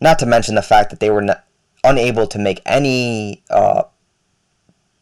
Not 0.00 0.18
to 0.20 0.26
mention 0.26 0.54
the 0.54 0.62
fact 0.62 0.88
that 0.88 1.00
they 1.00 1.10
were 1.10 1.20
not, 1.20 1.44
unable 1.84 2.26
to 2.26 2.38
make 2.38 2.60
any 2.66 3.42
uh, 3.50 3.84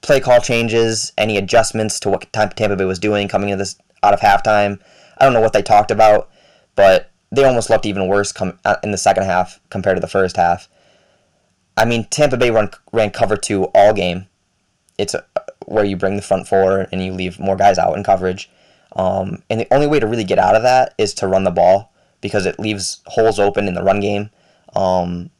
play 0.01 0.21
call 0.21 0.41
changes, 0.41 1.13
any 1.19 1.37
adjustments 1.37 2.01
to 2.01 2.11
what 2.11 2.33
Tampa 2.33 2.77
Bay 2.77 2.85
was 2.85 2.99
doing 2.99 3.29
coming 3.29 3.57
this 3.59 3.77
out 4.03 4.15
of 4.15 4.21
halftime. 4.21 4.81
I 5.19 5.25
don't 5.25 5.35
know 5.35 5.41
what 5.41 5.53
they 5.53 5.63
talked 5.63 5.91
about, 5.91 6.31
but 6.75 7.11
they 7.31 7.45
almost 7.45 7.71
looked 7.71 7.87
even 7.87 8.09
worse 8.09 8.33
come 8.33 8.59
uh, 8.65 8.77
in 8.83 8.91
the 8.91 8.99
second 8.99 9.25
half 9.25 9.61
compared 9.71 9.97
to 9.97 10.01
the 10.01 10.09
first 10.09 10.37
half. 10.37 10.69
I 11.77 11.85
mean, 11.85 12.05
Tampa 12.11 12.37
Bay 12.37 12.51
run, 12.51 12.71
ran 12.93 13.11
cover 13.11 13.37
two 13.37 13.65
all 13.75 13.93
game, 13.93 14.27
it's 14.99 15.15
a, 15.15 15.25
where 15.67 15.85
you 15.85 15.97
bring 15.97 16.17
the 16.17 16.23
front 16.23 16.49
four 16.49 16.89
and 16.93 17.03
you 17.03 17.13
leave 17.13 17.39
more 17.39 17.57
guys 17.57 17.79
out 17.79 17.97
in 17.97 18.05
coverage. 18.05 18.51
Um, 18.97 19.43
and 19.49 19.61
the 19.61 19.73
only 19.73 19.87
way 19.87 20.01
to 20.01 20.07
really 20.07 20.25
get 20.25 20.39
out 20.39 20.57
of 20.57 20.63
that 20.63 20.95
is 20.99 21.15
to 21.15 21.29
run 21.29 21.45
the 21.45 21.51
ball 21.51 21.93
because 22.21 22.45
it 22.45 22.59
leaves 22.59 23.01
holes 23.07 23.39
open 23.39 23.69
in 23.69 23.75
the 23.75 23.83
run 23.83 24.01
game. 24.01 24.31
Um, 24.75 25.31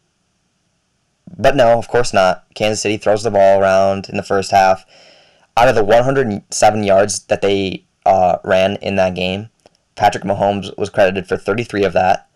but 1.37 1.57
no, 1.57 1.79
of 1.79 1.89
course 1.89 2.13
not. 2.13 2.45
Kansas 2.55 2.83
City 2.83 2.97
throws 2.97 3.23
the 3.23 3.31
ball 3.31 3.61
around 3.61 4.09
in 4.09 4.17
the 4.17 4.23
first 4.23 4.51
half. 4.51 4.85
Out 5.57 5.69
of 5.69 5.75
the 5.75 5.85
107 5.85 6.85
yards 6.85 7.21
that 7.25 7.43
they 7.43 7.85
uh, 8.07 8.39
ran 8.45 8.77
in 8.77 8.97
that 8.97 9.15
game, 9.15 9.51
Patrick 9.95 10.25
Mahomes 10.25 10.77
was 10.79 10.91
credited 10.91 11.27
for 11.27 11.37
33 11.37 11.85
of 11.85 11.93
that 11.93 12.29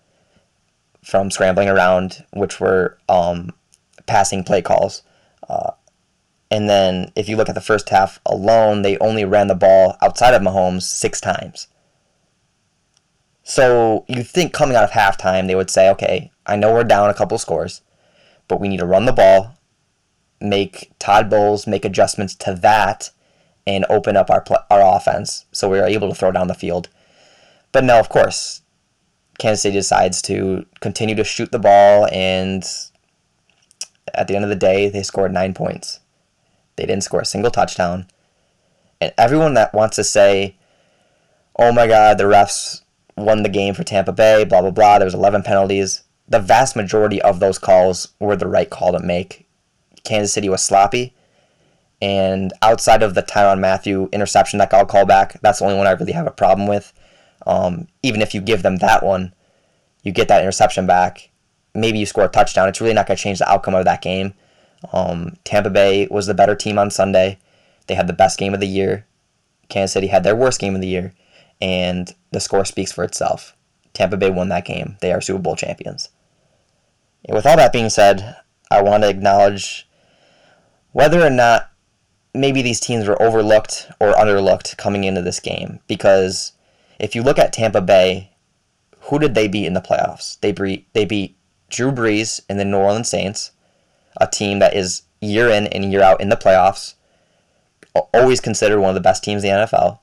from 1.03 1.31
scrambling 1.31 1.69
around, 1.69 2.25
which 2.33 2.61
were 2.61 2.99
um, 3.09 3.51
passing 4.07 4.43
play 4.43 4.63
calls. 4.63 5.03
Uh, 5.49 5.73
and 6.51 6.69
then 6.69 7.13
if 7.17 7.29
you 7.29 7.37
look 7.37 7.49
at 7.49 7.55
the 7.55 7.61
first 7.61 7.89
half 7.89 8.21
alone, 8.25 8.83
they 8.83 8.99
only 8.99 9.25
ran 9.25 9.49
the 9.49 9.55
ball 9.55 9.97
outside 10.01 10.35
of 10.35 10.43
Mahomes 10.43 10.83
six 10.83 11.21
times. 11.21 11.69
So 13.43 14.05
you 14.09 14.23
think 14.23 14.53
coming 14.53 14.77
out 14.77 14.85
of 14.85 14.91
halftime, 14.91 15.47
they 15.47 15.55
would 15.55 15.71
say, 15.71 15.91
okay, 15.91 16.31
I 16.47 16.57
know 16.57 16.73
we're 16.73 16.85
down 16.85 17.11
a 17.11 17.15
couple 17.15 17.37
scores, 17.39 17.83
but 18.49 18.61
we 18.61 18.69
need 18.69 18.79
to 18.79 18.87
run 18.87 19.07
the 19.07 19.13
ball, 19.13 19.57
make 20.41 20.93
Todd 20.99 21.31
Bowles 21.31 21.67
make 21.67 21.85
adjustments 21.85 22.35
to 22.37 22.55
that, 22.55 23.11
and 23.67 23.87
open 23.89 24.17
up 24.17 24.31
our 24.31 24.45
our 24.71 24.97
offense 24.97 25.47
so 25.53 25.69
we 25.69 25.79
are 25.79 25.89
able 25.89 26.09
to 26.09 26.15
throw 26.15 26.33
down 26.33 26.49
the 26.49 26.55
field. 26.55 26.89
But 27.73 27.85
no, 27.85 27.99
of 27.99 28.09
course, 28.09 28.63
Kansas 29.39 29.63
City 29.63 29.77
decides 29.77 30.23
to 30.23 30.67
continue 30.81 31.15
to 31.17 31.25
shoot 31.25 31.51
the 31.51 31.59
ball, 31.59 32.09
and 32.13 32.65
at 34.13 34.29
the 34.29 34.37
end 34.37 34.45
of 34.45 34.49
the 34.49 34.57
day, 34.57 34.89
they 34.89 35.03
scored 35.03 35.33
nine 35.33 35.55
points. 35.55 36.01
They 36.77 36.87
didn't 36.87 37.05
score 37.05 37.21
a 37.21 37.25
single 37.27 37.51
touchdown. 37.51 38.07
And 39.01 39.13
everyone 39.19 39.55
that 39.55 39.75
wants 39.75 39.97
to 39.97 40.05
say, 40.05 40.57
oh 41.59 41.73
my 41.73 41.87
God, 41.87 42.19
the 42.19 42.25
refs 42.25 42.83
won 43.17 43.43
the 43.43 43.49
game 43.49 43.75
for 43.75 43.85
Tampa 43.85 44.13
Bay, 44.13 44.45
blah, 44.45 44.61
blah, 44.61 44.71
blah, 44.71 44.99
there 44.99 45.07
was 45.07 45.15
11 45.15 45.43
penalties. 45.43 46.03
The 46.29 46.39
vast 46.39 46.75
majority 46.77 47.21
of 47.23 47.41
those 47.41 47.59
calls 47.59 48.09
were 48.19 48.37
the 48.37 48.49
right 48.49 48.71
call 48.71 48.93
to 48.93 49.01
make. 49.01 49.47
Kansas 50.05 50.33
City 50.33 50.49
was 50.49 50.63
sloppy. 50.63 51.15
And 52.01 52.53
outside 52.63 53.03
of 53.03 53.15
the 53.15 53.23
Tyrann 53.23 53.61
Mathieu 53.61 54.09
interception 54.13 54.59
that 54.59 54.71
got 54.71 54.89
called 54.89 55.09
back, 55.09 55.41
that's 55.41 55.59
the 55.59 55.65
only 55.65 55.79
one 55.79 55.87
I 55.87 55.93
really 55.93 56.13
have 56.13 56.27
a 56.27 56.31
problem 56.31 56.69
with. 56.69 56.93
Um, 57.47 57.89
even 58.03 58.23
if 58.23 58.35
you 58.35 58.41
give 58.41 58.63
them 58.63 58.77
that 58.77 59.05
one, 59.05 59.35
you 60.03 60.13
get 60.13 60.29
that 60.29 60.43
interception 60.43 60.87
back. 60.87 61.31
Maybe 61.75 61.99
you 61.99 62.07
score 62.07 62.25
a 62.25 62.29
touchdown. 62.29 62.69
It's 62.69 62.81
really 62.81 62.95
not 62.95 63.07
going 63.07 63.17
to 63.17 63.23
change 63.23 63.39
the 63.39 63.51
outcome 63.51 63.75
of 63.75 63.85
that 63.85 64.03
game. 64.03 64.35
Um, 64.93 65.37
Tampa 65.45 65.71
Bay 65.71 66.07
was 66.11 66.27
the 66.27 66.35
better 66.35 66.55
team 66.55 66.79
on 66.79 66.91
Sunday. 66.91 67.39
They 67.87 67.95
had 67.95 68.07
the 68.07 68.13
best 68.13 68.39
game 68.39 68.55
of 68.55 68.61
the 68.61 68.69
year. 68.69 69.07
Kansas 69.69 69.93
City 69.93 70.09
had 70.09 70.25
their 70.25 70.37
worst 70.37 70.61
game 70.61 70.75
of 70.75 70.81
the 70.81 70.89
year, 70.89 71.15
and 71.61 72.15
the 72.33 72.41
score 72.41 72.65
speaks 72.65 72.93
for 72.93 73.03
itself. 73.03 73.57
Tampa 73.93 74.17
Bay 74.17 74.31
won 74.31 74.49
that 74.51 74.67
game. 74.67 74.97
They 75.01 75.13
are 75.13 75.21
Super 75.21 75.41
Bowl 75.41 75.57
champions. 75.57 76.11
With 77.29 77.47
all 77.47 77.57
that 77.57 77.73
being 77.73 77.91
said, 77.91 78.37
I 78.71 78.83
want 78.83 79.03
to 79.03 79.09
acknowledge 79.09 79.89
whether 80.93 81.21
or 81.21 81.31
not 81.31 81.71
maybe 82.35 82.63
these 82.63 82.81
teams 82.81 83.07
were 83.07 83.21
overlooked 83.21 83.91
or 84.01 84.13
underlooked 84.13 84.77
coming 84.77 85.05
into 85.05 85.23
this 85.23 85.41
game. 85.41 85.81
Because 85.87 86.53
if 86.99 87.15
you 87.15 87.23
look 87.23 87.39
at 87.39 87.53
Tampa 87.53 87.81
Bay, 87.81 88.31
who 89.01 89.19
did 89.19 89.35
they 89.35 89.49
beat 89.49 89.67
in 89.67 89.75
the 89.75 89.81
playoffs? 89.81 90.39
They 90.41 90.53
beat 90.53 90.93
they 90.93 91.05
beat 91.05 91.37
Drew 91.71 91.93
Brees 91.93 92.41
and 92.49 92.59
the 92.59 92.65
New 92.65 92.79
Orleans 92.79 93.09
Saints 93.09 93.53
a 94.17 94.27
team 94.27 94.59
that 94.61 94.75
is 94.75 95.03
year 95.21 95.49
in 95.49 95.67
and 95.69 95.91
year 95.91 96.03
out 96.03 96.21
in 96.21 96.29
the 96.29 96.37
playoffs, 96.37 96.95
always 98.13 98.41
considered 98.41 98.81
one 98.81 98.91
of 98.91 98.95
the 98.95 99.01
best 99.01 99.25
teams 99.25 99.45
in 99.45 99.51
the 99.51 99.67
NFL. 99.67 100.01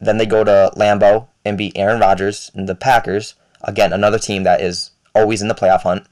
Then 0.00 0.18
they 0.18 0.26
go 0.26 0.44
to 0.44 0.70
Lambeau 0.76 1.28
and 1.44 1.58
beat 1.58 1.76
Aaron 1.76 2.00
Rodgers 2.00 2.50
and 2.54 2.68
the 2.68 2.74
Packers, 2.74 3.34
again, 3.62 3.92
another 3.92 4.18
team 4.18 4.42
that 4.44 4.60
is 4.60 4.90
always 5.14 5.42
in 5.42 5.48
the 5.48 5.54
playoff 5.54 5.82
hunt. 5.82 6.06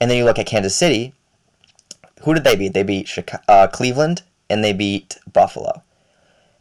And 0.00 0.10
then 0.10 0.18
you 0.18 0.24
look 0.24 0.38
at 0.38 0.46
Kansas 0.46 0.76
City. 0.76 1.14
Who 2.22 2.34
did 2.34 2.44
they 2.44 2.56
beat? 2.56 2.74
They 2.74 2.82
beat 2.82 3.08
Chicago, 3.08 3.42
uh, 3.48 3.66
Cleveland 3.68 4.22
and 4.48 4.62
they 4.62 4.72
beat 4.72 5.18
Buffalo. 5.32 5.82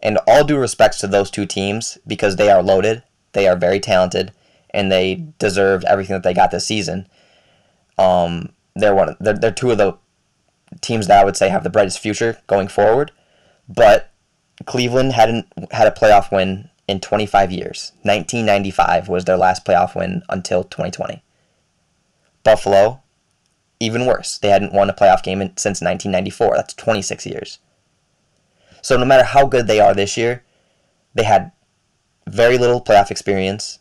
And 0.02 0.20
all 0.28 0.44
due 0.44 0.58
respects 0.58 1.00
to 1.00 1.08
those 1.08 1.32
two 1.32 1.46
teams 1.46 1.98
because 2.06 2.36
they 2.36 2.50
are 2.50 2.62
loaded, 2.62 3.04
they 3.34 3.48
are 3.48 3.56
very 3.56 3.80
talented, 3.80 4.32
and 4.70 4.92
they 4.92 5.26
deserved 5.40 5.86
everything 5.86 6.14
that 6.14 6.24
they 6.24 6.34
got 6.34 6.52
this 6.52 6.66
season. 6.66 7.08
Um, 7.98 8.50
they're 8.76 8.94
one. 8.94 9.16
They're, 9.20 9.38
they're 9.38 9.52
two 9.52 9.72
of 9.72 9.78
the 9.78 9.98
teams 10.82 11.08
that 11.08 11.20
I 11.20 11.26
would 11.26 11.38
say 11.38 11.50
have 11.50 11.64
the 11.64 11.70
brightest 11.70 12.00
future 12.00 12.38
going 12.48 12.68
forward. 12.68 13.12
But 13.68 14.12
Cleveland 14.66 15.14
hadn't 15.14 15.48
had 15.72 15.88
a 15.88 15.92
playoff 15.92 16.32
win 16.32 16.70
in 16.88 17.00
25 17.00 17.52
years. 17.52 17.94
1995 18.04 19.10
was 19.10 19.26
their 19.26 19.38
last 19.38 19.66
playoff 19.66 19.96
win 19.96 20.24
until 20.30 20.64
2020. 20.64 21.24
Buffalo, 22.44 23.02
even 23.80 24.06
worse. 24.06 24.38
They 24.38 24.50
hadn't 24.50 24.74
won 24.74 24.90
a 24.90 24.94
playoff 24.94 25.24
game 25.24 25.42
in, 25.42 25.50
since 25.58 25.82
1994. 25.82 26.56
That's 26.56 26.74
26 26.74 27.26
years. 27.26 27.60
So 28.82 28.98
no 28.98 29.06
matter 29.06 29.24
how 29.24 29.48
good 29.48 29.68
they 29.68 29.80
are 29.80 29.94
this 29.94 30.16
year, 30.18 30.44
they 31.14 31.24
had 31.24 31.52
very 32.28 32.58
little 32.58 32.82
playoff 32.82 33.12
experience. 33.12 33.80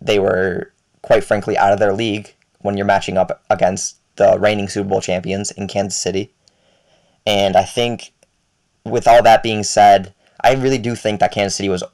They 0.00 0.18
were, 0.18 0.72
quite 1.02 1.24
frankly, 1.24 1.56
out 1.56 1.72
of 1.72 1.78
their 1.78 1.92
league 1.92 2.34
when 2.60 2.76
you're 2.76 2.86
matching 2.86 3.16
up 3.16 3.42
against 3.50 3.96
the 4.16 4.38
reigning 4.38 4.68
Super 4.68 4.88
Bowl 4.88 5.00
champions 5.00 5.50
in 5.50 5.68
Kansas 5.68 6.00
City. 6.00 6.32
And 7.26 7.56
I 7.56 7.64
think, 7.64 8.12
with 8.84 9.06
all 9.06 9.22
that 9.22 9.42
being 9.42 9.62
said, 9.62 10.14
I 10.40 10.54
really 10.54 10.78
do 10.78 10.94
think 10.94 11.20
that 11.20 11.32
Kansas 11.32 11.56
City 11.56 11.68
was 11.68 11.84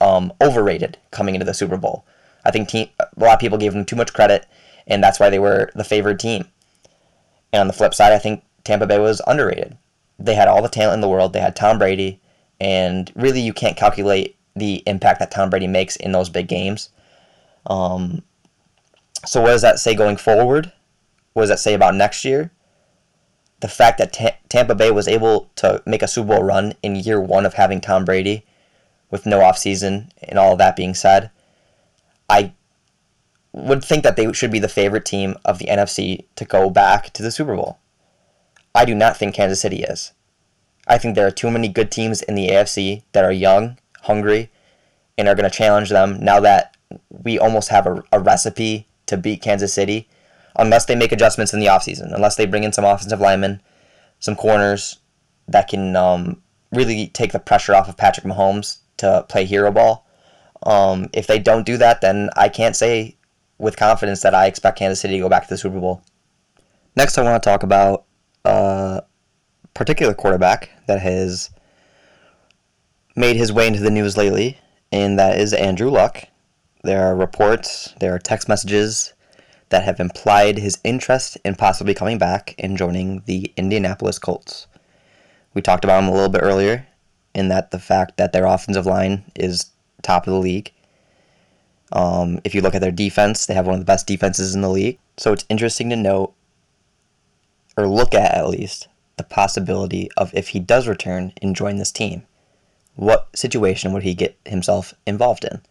um, 0.00 0.32
overrated 0.40 0.98
coming 1.10 1.34
into 1.34 1.44
the 1.44 1.54
Super 1.54 1.76
Bowl. 1.76 2.04
I 2.44 2.50
think 2.50 2.68
team, 2.68 2.88
a 2.98 3.06
lot 3.18 3.34
of 3.34 3.40
people 3.40 3.58
gave 3.58 3.74
them 3.74 3.84
too 3.84 3.96
much 3.96 4.14
credit, 4.14 4.46
and 4.86 5.02
that's 5.02 5.20
why 5.20 5.30
they 5.30 5.38
were 5.38 5.70
the 5.74 5.84
favored 5.84 6.18
team. 6.20 6.46
And 7.52 7.60
on 7.60 7.66
the 7.66 7.72
flip 7.72 7.94
side, 7.94 8.12
I 8.12 8.18
think 8.18 8.44
Tampa 8.64 8.86
Bay 8.86 8.98
was 8.98 9.22
underrated. 9.26 9.76
They 10.18 10.34
had 10.34 10.48
all 10.48 10.62
the 10.62 10.68
talent 10.68 10.94
in 10.94 11.00
the 11.00 11.08
world. 11.08 11.32
They 11.32 11.40
had 11.40 11.56
Tom 11.56 11.78
Brady, 11.78 12.20
and 12.60 13.10
really, 13.14 13.40
you 13.40 13.52
can't 13.52 13.76
calculate 13.76 14.36
the 14.54 14.82
impact 14.86 15.20
that 15.20 15.30
Tom 15.30 15.50
Brady 15.50 15.66
makes 15.66 15.96
in 15.96 16.12
those 16.12 16.28
big 16.28 16.46
games. 16.46 16.90
Um, 17.66 18.22
so, 19.24 19.40
what 19.40 19.48
does 19.48 19.62
that 19.62 19.78
say 19.78 19.94
going 19.94 20.16
forward? 20.16 20.72
What 21.32 21.42
does 21.42 21.50
that 21.50 21.60
say 21.60 21.74
about 21.74 21.94
next 21.94 22.24
year? 22.24 22.50
The 23.60 23.68
fact 23.68 23.98
that 23.98 24.40
Tampa 24.48 24.74
Bay 24.74 24.90
was 24.90 25.08
able 25.08 25.50
to 25.56 25.82
make 25.86 26.02
a 26.02 26.08
Super 26.08 26.34
Bowl 26.34 26.42
run 26.42 26.74
in 26.82 26.96
year 26.96 27.20
one 27.20 27.44
of 27.44 27.54
having 27.54 27.80
Tom 27.80 28.04
Brady 28.04 28.44
with 29.10 29.26
no 29.26 29.40
offseason 29.40 30.10
and 30.22 30.38
all 30.38 30.52
of 30.52 30.58
that 30.58 30.76
being 30.76 30.94
said, 30.94 31.30
I 32.28 32.54
would 33.52 33.84
think 33.84 34.04
that 34.04 34.16
they 34.16 34.32
should 34.32 34.50
be 34.50 34.58
the 34.58 34.68
favorite 34.68 35.04
team 35.04 35.36
of 35.44 35.58
the 35.58 35.66
NFC 35.66 36.24
to 36.36 36.44
go 36.44 36.70
back 36.70 37.12
to 37.12 37.22
the 37.22 37.30
Super 37.30 37.56
Bowl. 37.56 37.78
I 38.74 38.84
do 38.84 38.94
not 38.94 39.16
think 39.16 39.34
Kansas 39.34 39.60
City 39.60 39.82
is. 39.82 40.12
I 40.86 40.98
think 40.98 41.14
there 41.14 41.26
are 41.26 41.32
too 41.32 41.50
many 41.50 41.68
good 41.68 41.90
teams 41.90 42.22
in 42.22 42.34
the 42.34 42.48
AFC 42.48 43.02
that 43.12 43.24
are 43.24 43.32
young, 43.32 43.78
hungry, 44.02 44.50
and 45.18 45.28
are 45.28 45.34
going 45.34 45.50
to 45.50 45.56
challenge 45.56 45.90
them 45.90 46.18
now 46.20 46.40
that 46.40 46.76
we 47.08 47.38
almost 47.38 47.68
have 47.68 47.86
a, 47.86 48.02
a 48.12 48.20
recipe 48.20 48.88
to 49.06 49.16
beat 49.16 49.42
Kansas 49.42 49.74
City 49.74 50.08
unless 50.56 50.86
they 50.86 50.94
make 50.94 51.12
adjustments 51.12 51.52
in 51.52 51.60
the 51.60 51.66
offseason, 51.66 52.14
unless 52.14 52.36
they 52.36 52.46
bring 52.46 52.64
in 52.64 52.72
some 52.72 52.84
offensive 52.84 53.20
linemen, 53.20 53.60
some 54.18 54.36
corners 54.36 54.98
that 55.48 55.68
can 55.68 55.96
um, 55.96 56.40
really 56.72 57.08
take 57.08 57.32
the 57.32 57.38
pressure 57.38 57.74
off 57.74 57.88
of 57.88 57.96
Patrick 57.96 58.26
Mahomes 58.26 58.78
to 58.98 59.24
play 59.28 59.44
hero 59.44 59.70
ball. 59.70 60.06
Um, 60.62 61.08
if 61.12 61.26
they 61.26 61.38
don't 61.38 61.66
do 61.66 61.76
that, 61.78 62.00
then 62.00 62.30
I 62.36 62.48
can't 62.48 62.76
say 62.76 63.16
with 63.60 63.76
confidence 63.76 64.22
that 64.22 64.34
I 64.34 64.46
expect 64.46 64.78
Kansas 64.78 65.00
City 65.00 65.14
to 65.14 65.20
go 65.20 65.28
back 65.28 65.44
to 65.44 65.50
the 65.50 65.58
Super 65.58 65.78
Bowl. 65.78 66.02
Next, 66.96 67.18
I 67.18 67.22
want 67.22 67.40
to 67.40 67.48
talk 67.48 67.62
about 67.62 68.04
a 68.44 69.02
particular 69.74 70.14
quarterback 70.14 70.70
that 70.86 71.00
has 71.00 71.50
made 73.14 73.36
his 73.36 73.52
way 73.52 73.66
into 73.66 73.80
the 73.80 73.90
news 73.90 74.16
lately, 74.16 74.58
and 74.90 75.18
that 75.18 75.38
is 75.38 75.52
Andrew 75.52 75.90
Luck. 75.90 76.24
There 76.82 77.06
are 77.06 77.14
reports, 77.14 77.94
there 78.00 78.14
are 78.14 78.18
text 78.18 78.48
messages 78.48 79.12
that 79.68 79.84
have 79.84 80.00
implied 80.00 80.58
his 80.58 80.78
interest 80.82 81.36
in 81.44 81.54
possibly 81.54 81.94
coming 81.94 82.18
back 82.18 82.54
and 82.58 82.78
joining 82.78 83.22
the 83.26 83.52
Indianapolis 83.56 84.18
Colts. 84.18 84.66
We 85.54 85.62
talked 85.62 85.84
about 85.84 86.02
him 86.02 86.08
a 86.08 86.12
little 86.12 86.28
bit 86.28 86.42
earlier, 86.42 86.86
in 87.34 87.48
that 87.48 87.70
the 87.70 87.78
fact 87.78 88.16
that 88.16 88.32
their 88.32 88.46
offensive 88.46 88.86
line 88.86 89.24
is 89.36 89.70
top 90.02 90.26
of 90.26 90.32
the 90.32 90.40
league. 90.40 90.72
Um, 91.92 92.40
if 92.44 92.54
you 92.54 92.60
look 92.60 92.74
at 92.74 92.80
their 92.80 92.92
defense, 92.92 93.46
they 93.46 93.54
have 93.54 93.66
one 93.66 93.74
of 93.74 93.80
the 93.80 93.86
best 93.86 94.06
defenses 94.06 94.54
in 94.54 94.60
the 94.60 94.68
league. 94.68 94.98
So 95.16 95.32
it's 95.32 95.46
interesting 95.48 95.90
to 95.90 95.96
note, 95.96 96.34
or 97.76 97.86
look 97.86 98.14
at 98.14 98.34
at 98.34 98.48
least, 98.48 98.88
the 99.16 99.24
possibility 99.24 100.08
of 100.16 100.32
if 100.34 100.48
he 100.48 100.60
does 100.60 100.88
return 100.88 101.32
and 101.42 101.56
join 101.56 101.76
this 101.76 101.92
team, 101.92 102.22
what 102.94 103.28
situation 103.34 103.92
would 103.92 104.02
he 104.02 104.14
get 104.14 104.36
himself 104.44 104.94
involved 105.06 105.44
in? 105.44 105.62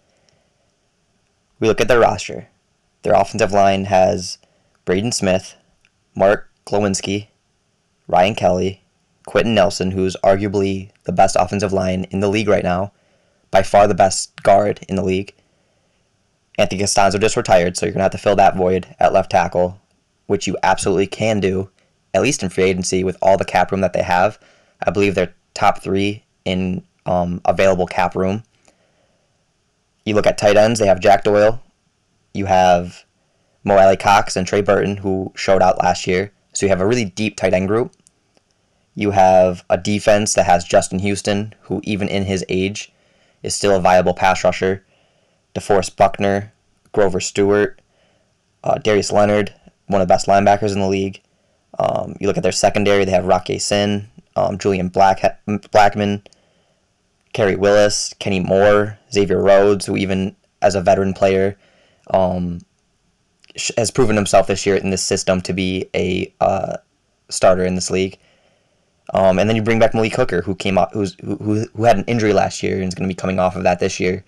we 1.60 1.68
look 1.68 1.82
at 1.82 1.88
their 1.88 2.00
roster. 2.00 2.48
Their 3.04 3.14
offensive 3.14 3.52
line 3.52 3.86
has 3.86 4.38
Braden 4.86 5.12
Smith, 5.12 5.56
Mark 6.16 6.50
Glowinski, 6.66 7.28
Ryan 8.08 8.36
Kelly, 8.36 8.84
Quenton 9.26 9.54
Nelson, 9.54 9.92
who's 9.92 10.18
arguably 10.24 10.92
the 11.04 11.12
best 11.12 11.36
offensive 11.40 11.74
line 11.74 12.06
in 12.06 12.20
the 12.20 12.30
league 12.30 12.48
right 12.48 12.64
now, 12.64 12.92
by 13.52 13.62
far 13.62 13.88
the 13.88 13.94
best 13.94 14.42
guard 14.44 14.86
in 14.88 14.96
the 14.96 15.04
league, 15.04 15.34
Anthony 16.60 16.82
Castonzo 16.82 17.22
just 17.22 17.38
retired, 17.38 17.78
so 17.78 17.86
you're 17.86 17.94
going 17.94 18.00
to 18.00 18.04
have 18.04 18.12
to 18.12 18.18
fill 18.18 18.36
that 18.36 18.58
void 18.58 18.94
at 19.00 19.14
left 19.14 19.32
tackle, 19.32 19.80
which 20.28 20.46
you 20.46 20.58
absolutely 20.62 21.08
can 21.08 21.40
do, 21.40 21.70
at 22.14 22.22
least 22.22 22.44
in 22.44 22.50
free 22.50 22.66
agency 22.66 23.02
with 23.02 23.16
all 23.22 23.38
the 23.38 23.46
cap 23.46 23.72
room 23.72 23.80
that 23.80 23.94
they 23.94 24.04
have. 24.04 24.38
I 24.86 24.92
believe 24.92 25.16
they're 25.16 25.34
top 25.54 25.82
three 25.82 26.26
in 26.44 26.84
um, 27.06 27.40
available 27.46 27.88
cap 27.88 28.14
room. 28.14 28.44
You 30.04 30.16
look 30.16 30.28
at 30.28 30.38
tight 30.38 30.58
ends, 30.58 30.82
they 30.82 30.88
have 30.88 31.00
Jack 31.00 31.24
Doyle. 31.24 31.62
You 32.34 32.46
have 32.48 33.06
Mo 33.64 33.78
Alie-Cox 33.78 34.36
and 34.36 34.46
Trey 34.46 34.62
Burton, 34.62 34.98
who 34.98 35.32
showed 35.36 35.62
out 35.62 35.80
last 35.80 36.08
year. 36.08 36.34
So 36.52 36.66
you 36.66 36.72
have 36.72 36.82
a 36.82 36.88
really 36.88 37.06
deep 37.06 37.38
tight 37.38 37.54
end 37.54 37.70
group. 37.70 37.94
You 38.96 39.12
have 39.12 39.64
a 39.70 39.78
defense 39.78 40.34
that 40.34 40.46
has 40.46 40.66
Justin 40.66 41.00
Houston, 41.00 41.56
who, 41.62 41.80
even 41.86 42.10
in 42.10 42.26
his 42.26 42.44
age, 42.50 42.92
is 43.44 43.56
still 43.56 43.74
a 43.74 43.80
viable 43.80 44.14
pass 44.14 44.44
rusher. 44.44 44.84
DeForest 45.56 45.96
Buckner, 45.96 46.54
Grover 46.92 47.20
Stewart, 47.20 47.82
uh, 48.64 48.78
Darius 48.78 49.12
Leonard, 49.12 49.54
one 49.88 50.02
of 50.02 50.08
the 50.08 50.14
best 50.14 50.28
linebackers 50.28 50.74
in 50.74 50.80
the 50.80 50.88
league. 50.88 51.22
Um, 51.78 52.16
you 52.20 52.28
look 52.28 52.38
at 52.38 52.44
their 52.44 52.52
secondary, 52.52 53.06
they 53.06 53.12
have 53.12 53.26
Rock 53.26 53.48
Sin, 53.60 54.08
um, 54.36 54.58
Julian 54.58 54.90
Black, 54.90 55.22
Blackmon, 55.48 56.26
Khari 57.34 57.58
Willis, 57.58 58.14
Kenny 58.20 58.40
Moore, 58.40 58.98
Xavier 59.12 59.42
Rhodes, 59.42 59.86
who 59.86 59.96
even 59.98 60.36
as 60.62 60.76
a 60.76 60.82
veteran 60.82 61.14
player 61.14 61.58
um, 62.12 62.60
has 63.78 63.92
proven 63.92 64.16
himself 64.16 64.48
this 64.48 64.66
year 64.66 64.76
in 64.76 64.90
this 64.90 65.04
system 65.04 65.42
to 65.42 65.54
be 65.54 65.90
a 65.96 66.34
uh, 66.42 66.78
starter 67.30 67.64
in 67.64 67.76
this 67.76 67.90
league. 67.90 68.18
Um, 69.14 69.40
and 69.40 69.50
then 69.50 69.56
you 69.56 69.64
bring 69.64 69.80
back 69.80 69.94
Malik 69.94 70.16
Hooker, 70.16 70.42
who 70.42 70.54
came 70.54 70.78
up, 70.78 70.94
who's 70.94 71.16
who, 71.24 71.66
who 71.76 71.84
had 71.84 71.98
an 71.98 72.06
injury 72.06 72.34
last 72.34 72.62
year 72.62 72.76
and 72.76 72.86
is 72.86 72.94
going 72.94 73.10
to 73.10 73.14
be 73.14 73.20
coming 73.20 73.40
off 73.40 73.56
of 73.56 73.64
that 73.64 73.80
this 73.80 74.00
year, 74.00 74.24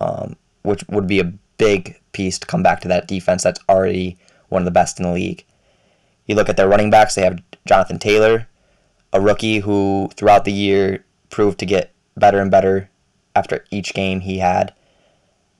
um, 0.00 0.36
which 0.62 0.84
would 0.88 1.06
be 1.06 1.20
a 1.20 1.32
big 1.58 2.00
piece 2.12 2.38
to 2.38 2.46
come 2.46 2.62
back 2.62 2.80
to 2.80 2.88
that 2.88 3.08
defense 3.08 3.42
that's 3.42 3.60
already 3.68 4.18
one 4.48 4.62
of 4.62 4.66
the 4.66 4.70
best 4.70 4.98
in 4.98 5.04
the 5.04 5.12
league. 5.12 5.44
You 6.26 6.34
look 6.34 6.48
at 6.48 6.56
their 6.56 6.68
running 6.68 6.90
backs; 6.90 7.14
they 7.14 7.22
have 7.22 7.42
Jonathan 7.66 7.98
Taylor, 7.98 8.48
a 9.12 9.20
rookie 9.20 9.60
who 9.60 10.10
throughout 10.14 10.44
the 10.44 10.52
year 10.52 11.04
proved 11.30 11.58
to 11.58 11.66
get 11.66 11.92
better 12.16 12.40
and 12.40 12.50
better 12.50 12.90
after 13.34 13.64
each 13.70 13.94
game 13.94 14.20
he 14.20 14.38
had. 14.38 14.74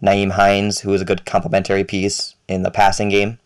Nyheim 0.03 0.33
Hines, 0.33 0.81
who 0.81 0.91
was 0.91 1.01
a 1.01 1.07
good 1.07 1.25
complementary 1.25 1.85
piece 1.85 2.35
in 2.49 2.63
the 2.63 2.71
passing 2.71 3.09
game. 3.09 3.39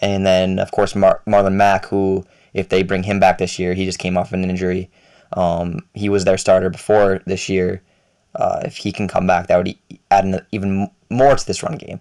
And 0.00 0.26
then, 0.26 0.58
of 0.58 0.72
course, 0.72 0.94
Mar- 0.94 1.22
Marlon 1.26 1.54
Mack, 1.54 1.86
who, 1.86 2.24
if 2.52 2.68
they 2.68 2.82
bring 2.82 3.04
him 3.04 3.20
back 3.20 3.38
this 3.38 3.58
year, 3.58 3.74
he 3.74 3.84
just 3.84 3.98
came 3.98 4.16
off 4.16 4.32
an 4.32 4.48
injury. 4.48 4.90
Um, 5.32 5.80
he 5.94 6.08
was 6.08 6.24
their 6.24 6.38
starter 6.38 6.70
before 6.70 7.20
this 7.24 7.48
year. 7.48 7.82
Uh, 8.36 8.60
if 8.64 8.76
he 8.76 8.92
can 8.92 9.08
come 9.08 9.26
back, 9.26 9.46
that 9.46 9.56
would 9.56 9.74
add 10.10 10.46
even 10.52 10.90
more 11.10 11.34
to 11.34 11.46
this 11.46 11.62
run 11.62 11.76
game. 11.76 12.00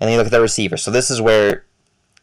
And 0.00 0.08
then 0.08 0.12
you 0.12 0.18
look 0.18 0.26
at 0.26 0.32
the 0.32 0.40
receivers. 0.40 0.82
So 0.82 0.90
this 0.90 1.10
is 1.10 1.20
where 1.20 1.64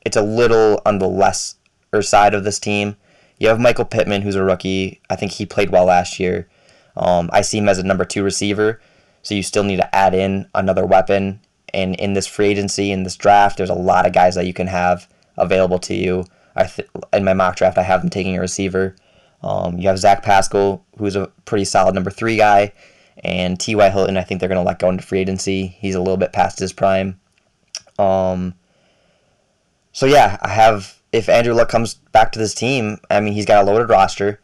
it's 0.05 0.17
a 0.17 0.21
little 0.21 0.81
on 0.85 1.00
the 1.00 1.07
lesser 1.07 2.01
side 2.01 2.33
of 2.33 2.43
this 2.43 2.59
team. 2.59 2.97
You 3.39 3.47
have 3.47 3.59
Michael 3.59 3.85
Pittman, 3.85 4.21
who's 4.21 4.35
a 4.35 4.43
rookie. 4.43 5.01
I 5.09 5.15
think 5.15 5.31
he 5.31 5.45
played 5.45 5.71
well 5.71 5.85
last 5.85 6.19
year. 6.19 6.47
Um, 6.97 7.29
I 7.31 7.41
see 7.41 7.57
him 7.57 7.69
as 7.69 7.79
a 7.79 7.83
number 7.83 8.05
two 8.05 8.23
receiver, 8.23 8.81
so 9.23 9.33
you 9.33 9.43
still 9.43 9.63
need 9.63 9.77
to 9.77 9.95
add 9.95 10.13
in 10.13 10.47
another 10.53 10.85
weapon. 10.85 11.39
And 11.73 11.95
in 11.95 12.13
this 12.13 12.27
free 12.27 12.47
agency, 12.47 12.91
in 12.91 13.03
this 13.03 13.15
draft, 13.15 13.57
there's 13.57 13.69
a 13.69 13.75
lot 13.75 14.05
of 14.05 14.13
guys 14.13 14.35
that 14.35 14.45
you 14.45 14.53
can 14.53 14.67
have 14.67 15.07
available 15.38 15.79
to 15.79 15.95
you. 15.95 16.25
I 16.55 16.65
th- 16.65 16.89
in 17.13 17.23
my 17.23 17.33
mock 17.33 17.55
draft, 17.55 17.77
I 17.77 17.83
have 17.83 18.01
them 18.01 18.09
taking 18.09 18.35
a 18.35 18.41
receiver. 18.41 18.95
Um, 19.41 19.77
you 19.77 19.88
have 19.88 19.97
Zach 19.97 20.21
Pascal, 20.21 20.85
who's 20.97 21.15
a 21.15 21.27
pretty 21.45 21.65
solid 21.65 21.95
number 21.95 22.11
three 22.11 22.35
guy, 22.35 22.73
and 23.24 23.60
T.Y. 23.60 23.89
Hilton. 23.89 24.18
I 24.18 24.24
think 24.24 24.39
they're 24.39 24.50
going 24.50 24.63
to 24.63 24.68
let 24.68 24.80
go 24.80 24.89
into 24.89 25.03
free 25.03 25.20
agency. 25.20 25.68
He's 25.68 25.96
a 25.96 26.00
little 26.00 26.18
bit 26.18 26.34
past 26.34 26.60
his 26.60 26.74
prime. 26.74 27.20
Um, 28.00 28.56
so 29.91 30.06
yeah, 30.06 30.38
I 30.41 30.50
have. 30.50 30.98
If 31.12 31.27
Andrew 31.27 31.53
Luck 31.53 31.68
comes 31.68 31.96
back 32.13 32.32
to 32.32 32.39
this 32.39 32.53
team, 32.53 32.98
I 33.10 33.20
mean, 33.20 33.34
he's 33.34 33.46
got 33.46 33.63
a 33.63 33.65
loaded 33.65 33.89
roster. 33.89 34.39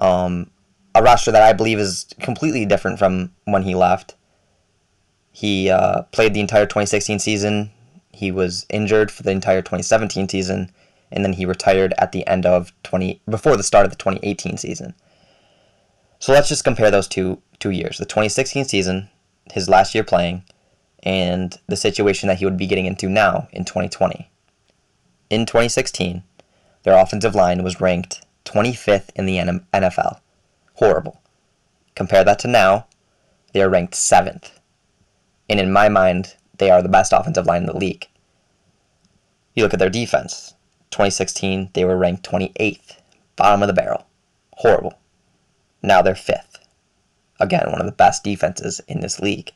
Um, 0.00 0.50
a 0.94 1.02
roster 1.02 1.32
that 1.32 1.42
I 1.42 1.54
believe 1.54 1.78
is 1.78 2.06
completely 2.20 2.66
different 2.66 2.98
from 2.98 3.32
when 3.44 3.62
he 3.62 3.74
left. 3.74 4.14
He 5.32 5.70
uh, 5.70 6.02
played 6.12 6.34
the 6.34 6.40
entire 6.40 6.66
2016 6.66 7.18
season. 7.18 7.70
He 8.12 8.30
was 8.30 8.66
injured 8.68 9.10
for 9.10 9.22
the 9.22 9.30
entire 9.30 9.62
2017 9.62 10.28
season, 10.28 10.70
and 11.10 11.24
then 11.24 11.32
he 11.32 11.46
retired 11.46 11.94
at 11.96 12.12
the 12.12 12.26
end 12.26 12.44
of 12.44 12.72
20 12.82 13.22
before 13.28 13.56
the 13.56 13.62
start 13.62 13.86
of 13.86 13.90
the 13.90 13.96
2018 13.96 14.58
season. 14.58 14.94
So 16.18 16.32
let's 16.32 16.48
just 16.48 16.64
compare 16.64 16.90
those 16.90 17.08
two 17.08 17.40
two 17.62 17.70
years: 17.70 17.98
the 17.98 18.04
2016 18.04 18.64
season, 18.66 19.08
his 19.52 19.68
last 19.68 19.94
year 19.94 20.04
playing, 20.04 20.44
and 21.02 21.58
the 21.66 21.76
situation 21.76 22.26
that 22.28 22.38
he 22.38 22.44
would 22.44 22.58
be 22.58 22.66
getting 22.66 22.86
into 22.86 23.08
now 23.08 23.48
in 23.52 23.64
2020. 23.64 24.28
In 25.30 25.46
2016, 25.46 26.22
their 26.82 26.98
offensive 26.98 27.34
line 27.34 27.62
was 27.62 27.80
ranked 27.80 28.26
25th 28.44 29.10
in 29.14 29.26
the 29.26 29.38
NFL 29.72 30.18
horrible. 30.82 31.20
Compare 31.94 32.24
that 32.24 32.40
to 32.40 32.48
now, 32.48 32.86
they 33.52 33.62
are 33.62 33.68
ranked 33.68 33.94
seventh. 33.94 34.58
And 35.48 35.60
in 35.60 35.72
my 35.72 35.88
mind, 35.88 36.36
they 36.58 36.70
are 36.70 36.82
the 36.82 36.88
best 36.88 37.12
offensive 37.12 37.46
line 37.46 37.62
in 37.62 37.66
the 37.66 37.76
league. 37.76 38.08
You 39.54 39.62
look 39.62 39.72
at 39.72 39.78
their 39.78 39.90
defense. 39.90 40.54
2016, 40.90 41.70
they 41.74 41.84
were 41.84 41.96
ranked 41.96 42.28
28th, 42.28 42.96
bottom 43.36 43.62
of 43.62 43.68
the 43.68 43.74
barrel. 43.74 44.06
Horrible. 44.54 44.98
Now 45.82 46.02
they're 46.02 46.16
fifth. 46.16 46.51
Again, 47.42 47.70
one 47.70 47.80
of 47.80 47.86
the 47.86 47.92
best 47.92 48.24
defenses 48.24 48.80
in 48.88 49.00
this 49.00 49.20
league. 49.20 49.52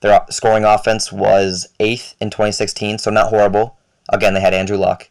Their 0.00 0.20
scoring 0.30 0.64
offense 0.64 1.12
was 1.12 1.68
eighth 1.78 2.16
in 2.20 2.30
2016, 2.30 2.98
so 2.98 3.10
not 3.10 3.28
horrible. 3.28 3.78
Again, 4.08 4.34
they 4.34 4.40
had 4.40 4.52
Andrew 4.52 4.76
Luck. 4.76 5.08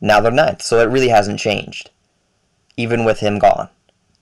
Now 0.00 0.20
they're 0.20 0.32
ninth, 0.32 0.62
so 0.62 0.80
it 0.80 0.90
really 0.90 1.08
hasn't 1.08 1.38
changed 1.38 1.90
even 2.80 3.04
with 3.04 3.20
him 3.20 3.38
gone. 3.38 3.68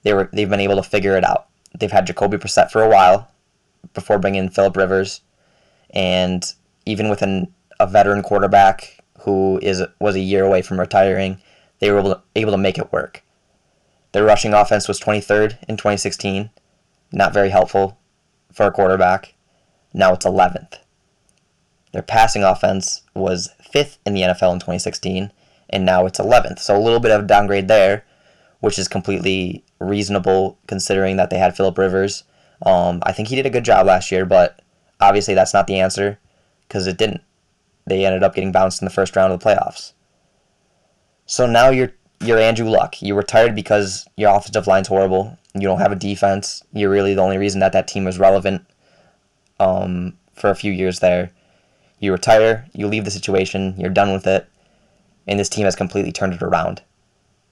They 0.02 0.12
were 0.12 0.28
they've 0.32 0.50
been 0.50 0.60
able 0.60 0.76
to 0.76 0.82
figure 0.82 1.16
it 1.16 1.24
out. 1.24 1.46
They've 1.78 1.92
had 1.92 2.06
Jacoby 2.06 2.38
Brissett 2.38 2.70
for 2.70 2.82
a 2.82 2.88
while 2.88 3.30
before 3.94 4.18
bringing 4.18 4.44
in 4.44 4.50
Philip 4.50 4.76
Rivers, 4.76 5.20
and 5.90 6.42
even 6.84 7.08
with 7.08 7.22
an, 7.22 7.52
a 7.78 7.86
veteran 7.86 8.22
quarterback 8.22 8.98
who 9.20 9.58
is 9.62 9.82
was 10.00 10.16
a 10.16 10.20
year 10.20 10.44
away 10.44 10.62
from 10.62 10.80
retiring, 10.80 11.40
they 11.78 11.90
were 11.90 12.00
able 12.00 12.14
to, 12.14 12.22
able 12.34 12.52
to 12.52 12.58
make 12.58 12.78
it 12.78 12.92
work. 12.92 13.22
Their 14.18 14.26
rushing 14.26 14.52
offense 14.52 14.88
was 14.88 14.98
23rd 14.98 15.58
in 15.68 15.76
2016, 15.76 16.50
not 17.12 17.32
very 17.32 17.50
helpful 17.50 18.00
for 18.52 18.66
a 18.66 18.72
quarterback. 18.72 19.36
Now 19.94 20.12
it's 20.12 20.26
11th. 20.26 20.78
Their 21.92 22.02
passing 22.02 22.42
offense 22.42 23.02
was 23.14 23.50
5th 23.72 23.98
in 24.04 24.14
the 24.14 24.22
NFL 24.22 24.54
in 24.54 24.58
2016, 24.58 25.30
and 25.70 25.86
now 25.86 26.04
it's 26.04 26.18
11th. 26.18 26.58
So 26.58 26.76
a 26.76 26.82
little 26.82 26.98
bit 26.98 27.12
of 27.12 27.22
a 27.22 27.26
downgrade 27.28 27.68
there, 27.68 28.04
which 28.58 28.76
is 28.76 28.88
completely 28.88 29.64
reasonable 29.78 30.58
considering 30.66 31.16
that 31.16 31.30
they 31.30 31.38
had 31.38 31.56
Philip 31.56 31.78
Rivers. 31.78 32.24
Um, 32.66 33.00
I 33.04 33.12
think 33.12 33.28
he 33.28 33.36
did 33.36 33.46
a 33.46 33.50
good 33.50 33.64
job 33.64 33.86
last 33.86 34.10
year, 34.10 34.26
but 34.26 34.60
obviously 35.00 35.34
that's 35.34 35.54
not 35.54 35.68
the 35.68 35.78
answer 35.78 36.18
because 36.66 36.88
it 36.88 36.98
didn't. 36.98 37.22
They 37.86 38.04
ended 38.04 38.24
up 38.24 38.34
getting 38.34 38.50
bounced 38.50 38.82
in 38.82 38.86
the 38.86 38.90
first 38.92 39.14
round 39.14 39.32
of 39.32 39.38
the 39.38 39.46
playoffs. 39.48 39.92
So 41.24 41.46
now 41.46 41.70
you're 41.70 41.92
you're 42.20 42.38
Andrew 42.38 42.68
Luck. 42.68 43.00
You 43.00 43.14
retired 43.14 43.54
because 43.54 44.08
your 44.16 44.34
offensive 44.34 44.66
line's 44.66 44.88
horrible. 44.88 45.38
You 45.54 45.62
don't 45.62 45.80
have 45.80 45.92
a 45.92 45.96
defense. 45.96 46.62
You're 46.72 46.90
really 46.90 47.14
the 47.14 47.22
only 47.22 47.38
reason 47.38 47.60
that 47.60 47.72
that 47.72 47.88
team 47.88 48.04
was 48.04 48.18
relevant 48.18 48.66
um, 49.60 50.16
for 50.34 50.50
a 50.50 50.54
few 50.54 50.72
years 50.72 51.00
there. 51.00 51.30
You 52.00 52.12
retire. 52.12 52.66
You 52.72 52.86
leave 52.86 53.04
the 53.04 53.10
situation. 53.10 53.74
You're 53.76 53.90
done 53.90 54.12
with 54.12 54.26
it, 54.26 54.48
and 55.26 55.38
this 55.38 55.48
team 55.48 55.64
has 55.64 55.76
completely 55.76 56.12
turned 56.12 56.34
it 56.34 56.42
around. 56.42 56.82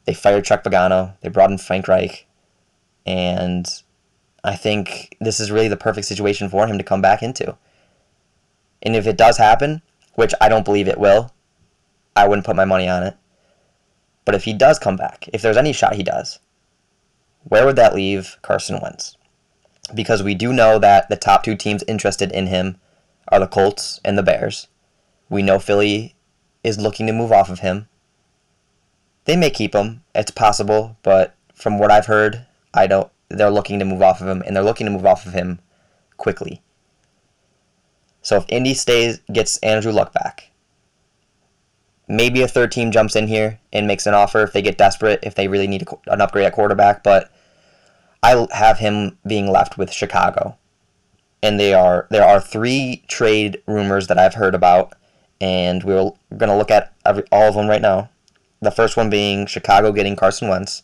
They 0.05 0.15
fired 0.15 0.45
Chuck 0.45 0.63
Pagano. 0.63 1.15
They 1.21 1.29
brought 1.29 1.51
in 1.51 1.59
Frank 1.59 1.89
Reich. 1.89 2.27
And 3.05 3.69
I 4.45 4.57
think 4.57 5.17
this 5.21 5.41
is 5.41 5.51
really 5.51 5.69
the 5.69 5.77
perfect 5.77 6.07
situation 6.07 6.49
for 6.49 6.67
him 6.67 6.79
to 6.79 6.85
come 6.85 7.03
back 7.03 7.23
into. 7.23 7.57
And 8.83 8.95
if 8.95 9.07
it 9.07 9.17
does 9.17 9.37
happen, 9.37 9.83
which 10.15 10.33
I 10.41 10.49
don't 10.49 10.65
believe 10.65 10.89
it 10.89 10.99
will, 10.99 11.33
I 12.15 12.27
wouldn't 12.29 12.47
put 12.47 12.57
my 12.57 12.65
money 12.65 12.89
on 12.89 13.03
it. 13.03 13.17
But 14.27 14.35
if 14.35 14.45
he 14.45 14.53
does 14.53 14.79
come 14.79 14.97
back, 14.97 15.31
if 15.33 15.41
there's 15.41 15.57
any 15.57 15.73
shot 15.73 15.95
he 15.95 16.03
does, 16.03 16.41
where 17.45 17.65
would 17.65 17.77
that 17.77 17.95
leave 17.95 18.37
Carson 18.43 18.79
Wentz? 18.83 19.17
Because 19.95 20.23
we 20.23 20.35
do 20.35 20.53
know 20.53 20.79
that 20.79 21.09
the 21.09 21.17
top 21.17 21.45
two 21.45 21.55
teams 21.55 21.85
interested 21.87 22.33
in 22.33 22.49
him 22.49 22.79
are 23.29 23.39
the 23.39 23.47
Colts 23.47 24.01
and 24.05 24.19
the 24.19 24.23
Bears. 24.23 24.67
We 25.31 25.43
know 25.43 25.59
Philly 25.61 26.17
is 26.65 26.79
looking 26.79 27.07
to 27.07 27.13
move 27.13 27.31
off 27.31 27.49
of 27.49 27.61
him. 27.61 27.89
They 29.27 29.37
may 29.37 29.51
keep 29.51 29.75
him. 29.75 30.03
It's 30.15 30.33
possible, 30.33 30.97
but 31.03 31.37
from 31.55 31.79
what 31.79 31.93
I've 31.93 32.07
heard, 32.07 32.47
I 32.75 32.87
don't. 32.89 33.11
They're 33.29 33.51
looking 33.51 33.79
to 33.79 33.85
move 33.85 34.03
off 34.03 34.21
of 34.21 34.29
him, 34.29 34.43
and 34.45 34.55
they're 34.55 34.63
looking 34.63 34.87
to 34.87 34.93
move 34.93 35.07
off 35.07 35.25
of 35.27 35.33
him 35.33 35.61
quickly. 36.17 36.63
So 38.23 38.37
if 38.37 38.45
Indy 38.49 38.75
stays, 38.75 39.21
gets 39.33 39.59
Andrew 39.59 39.93
Luck 39.93 40.13
back, 40.13 40.51
maybe 42.09 42.43
a 42.43 42.49
third 42.49 42.73
team 42.73 42.91
jumps 42.91 43.17
in 43.17 43.27
here 43.29 43.59
and 43.73 43.87
makes 43.87 44.07
an 44.07 44.15
offer 44.15 44.43
if 44.43 44.53
they 44.53 44.63
get 44.63 44.79
desperate, 44.79 45.21
if 45.23 45.35
they 45.35 45.49
really 45.49 45.67
need 45.67 45.87
an 46.07 46.21
upgrade 46.21 46.47
at 46.47 46.53
quarterback. 46.55 47.03
But 47.03 47.31
I 48.23 48.47
have 48.53 48.79
him 48.79 49.19
being 49.27 49.51
left 49.51 49.79
with 49.79 49.93
Chicago. 49.93 50.57
and 51.43 51.61
they 51.61 51.75
are 51.75 52.07
there 52.11 52.25
are 52.25 52.41
three 52.41 53.05
trade 53.09 53.63
rumors 53.67 54.07
that 54.09 54.19
I've 54.19 54.35
heard 54.35 54.55
about, 54.55 54.95
and 55.41 55.85
we're 55.85 56.11
going 56.37 56.49
to 56.51 56.57
look 56.57 56.71
at 56.71 56.93
every, 57.05 57.25
all 57.31 57.49
of 57.49 57.55
them 57.55 57.69
right 57.69 57.83
now. 57.83 58.11
The 58.61 58.71
first 58.71 58.97
one 58.97 59.11
being 59.11 59.47
Chicago 59.47 59.93
getting 59.93 60.17
Carson 60.17 60.49
Wentz, 60.49 60.83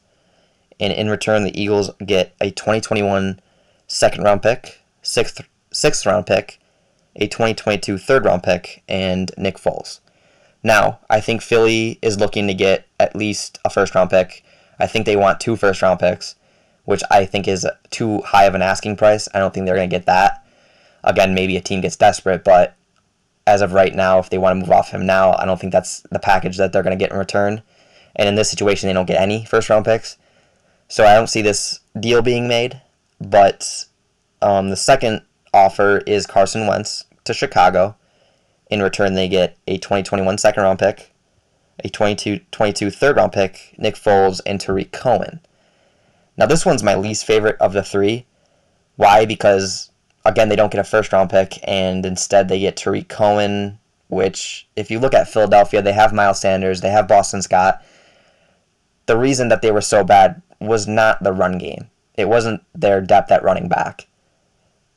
and 0.79 0.93
in 0.93 1.09
return 1.09 1.45
the 1.45 1.61
Eagles 1.61 1.91
get 2.05 2.35
a 2.41 2.51
2021 2.51 3.41
second 3.87 4.25
round 4.25 4.43
pick, 4.43 4.81
sixth 5.03 5.41
sixth 5.73 6.07
round 6.07 6.27
pick, 6.27 6.61
a 7.17 7.27
2022 7.27 7.99
third 7.99 8.25
round 8.25 8.43
pick, 8.43 8.83
and 8.89 9.33
Nick 9.37 9.57
Foles. 9.57 10.01
Now, 10.63 11.01
I 11.11 11.21
think 11.21 11.43
Philly 11.43 11.99
is 12.03 12.21
looking 12.21 12.47
to 12.47 12.55
get 12.55 12.87
at 13.01 13.17
least 13.17 13.59
a 13.65 13.71
first 13.71 13.95
round 13.95 14.11
pick. 14.11 14.45
I 14.79 14.87
think 14.87 15.07
they 15.07 15.17
want 15.17 15.41
two 15.41 15.57
first 15.57 15.83
round 15.83 16.01
picks, 16.01 16.37
which 16.85 17.03
I 17.11 17.25
think 17.25 17.49
is 17.49 17.67
too 17.91 18.21
high 18.21 18.45
of 18.45 18.55
an 18.55 18.63
asking 18.63 18.97
price. 18.97 19.29
I 19.35 19.39
don't 19.39 19.53
think 19.53 19.67
they're 19.67 19.77
going 19.77 19.91
to 19.91 19.97
get 19.97 20.07
that. 20.07 20.45
Again, 21.05 21.35
maybe 21.35 21.57
a 21.57 21.61
team 21.61 21.81
gets 21.81 21.97
desperate, 21.97 22.45
but 22.45 22.77
as 23.47 23.61
of 23.61 23.73
right 23.73 23.95
now, 23.95 24.19
if 24.19 24.31
they 24.31 24.39
want 24.39 24.57
to 24.57 24.61
move 24.61 24.71
off 24.71 24.91
him 24.91 25.05
now, 25.05 25.33
I 25.33 25.45
don't 25.45 25.61
think 25.61 25.73
that's 25.73 26.01
the 26.13 26.21
package 26.21 26.59
that 26.59 26.73
they're 26.73 26.85
going 26.85 26.97
to 26.97 27.03
get 27.03 27.13
in 27.13 27.19
return. 27.19 27.63
And 28.15 28.29
in 28.29 28.37
this 28.37 28.51
situation, 28.51 28.89
they 28.89 28.93
don't 28.93 29.07
get 29.07 29.21
any 29.21 29.45
first 29.45 29.69
round 29.69 29.85
picks. 29.85 30.17
So 30.87 31.05
I 31.05 31.15
don't 31.15 31.29
see 31.29 31.43
this 31.43 31.81
deal 31.99 32.23
being 32.23 32.47
made. 32.47 32.81
But 33.21 33.87
um, 34.41 34.71
the 34.71 34.77
second 34.77 35.23
offer 35.55 35.99
is 36.07 36.27
Carson 36.27 36.67
Wentz 36.67 37.05
to 37.25 37.35
Chicago. 37.35 37.97
In 38.73 38.83
return, 38.83 39.13
they 39.13 39.29
get 39.29 39.59
a 39.67 39.77
2021 39.77 40.39
second 40.39 40.63
round 40.63 40.79
pick, 40.79 41.13
a 41.85 41.91
22, 41.91 42.41
22 42.53 42.89
third 42.89 43.17
round 43.17 43.31
pick, 43.31 43.75
Nick 43.77 43.97
Foles, 43.97 44.41
and 44.47 44.59
Tarik 44.59 44.93
Cohen. 44.93 45.41
Now, 46.39 46.47
this 46.47 46.65
one's 46.65 46.83
my 46.83 46.95
least 46.95 47.27
favorite 47.27 47.59
of 47.61 47.75
the 47.75 47.83
three. 47.83 48.25
Why? 48.97 49.27
Because, 49.27 49.91
again, 50.25 50.49
they 50.49 50.57
don't 50.57 50.73
get 50.73 50.81
a 50.81 50.85
first 50.85 51.13
round 51.13 51.29
pick, 51.29 51.59
and 51.65 52.07
instead 52.07 52.49
they 52.49 52.61
get 52.61 52.79
Tarik 52.79 53.11
Cohen, 53.11 53.79
which, 54.09 54.67
if 54.75 54.91
you 54.91 54.99
look 54.99 55.13
at 55.13 55.29
Philadelphia, 55.29 55.83
they 55.83 55.93
have 55.93 56.15
Miles 56.15 56.41
Sanders, 56.41 56.81
they 56.81 56.89
have 56.89 57.07
Boston 57.07 57.43
Scott. 57.43 57.85
The 59.05 59.19
reason 59.19 59.49
that 59.49 59.61
they 59.61 59.71
were 59.71 59.83
so 59.83 60.03
bad 60.03 60.41
was 60.63 60.89
not 60.89 61.23
the 61.23 61.35
run 61.35 61.59
game, 61.59 61.91
it 62.15 62.27
wasn't 62.27 62.65
their 62.75 63.03
depth 63.03 63.31
at 63.31 63.45
running 63.45 63.69
back. 63.69 64.07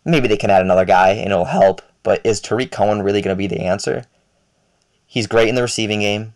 Maybe 0.05 0.29
they 0.29 0.37
can 0.37 0.49
add 0.49 0.61
another 0.61 0.85
guy 0.85 1.09
and 1.09 1.33
it'll 1.33 1.43
help, 1.43 1.81
but 2.05 2.21
is 2.23 2.39
Tarik 2.39 2.71
Cohen 2.71 3.01
really 3.01 3.21
going 3.21 3.35
to 3.35 3.37
be 3.37 3.47
the 3.47 3.63
answer? 3.65 4.05
He's 5.07 5.25
great 5.25 5.49
in 5.49 5.55
the 5.55 5.63
receiving 5.63 6.01
game. 6.01 6.35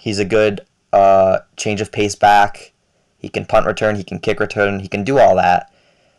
He's 0.00 0.18
a 0.18 0.24
good 0.24 0.66
uh, 0.92 1.38
change 1.56 1.80
of 1.80 1.92
pace 1.92 2.16
back. 2.16 2.72
He 3.16 3.28
can 3.28 3.46
punt 3.46 3.66
return, 3.66 3.96
he 3.96 4.04
can 4.04 4.18
kick 4.18 4.40
return, 4.40 4.80
he 4.80 4.88
can 4.88 5.04
do 5.04 5.18
all 5.18 5.36
that. 5.36 5.72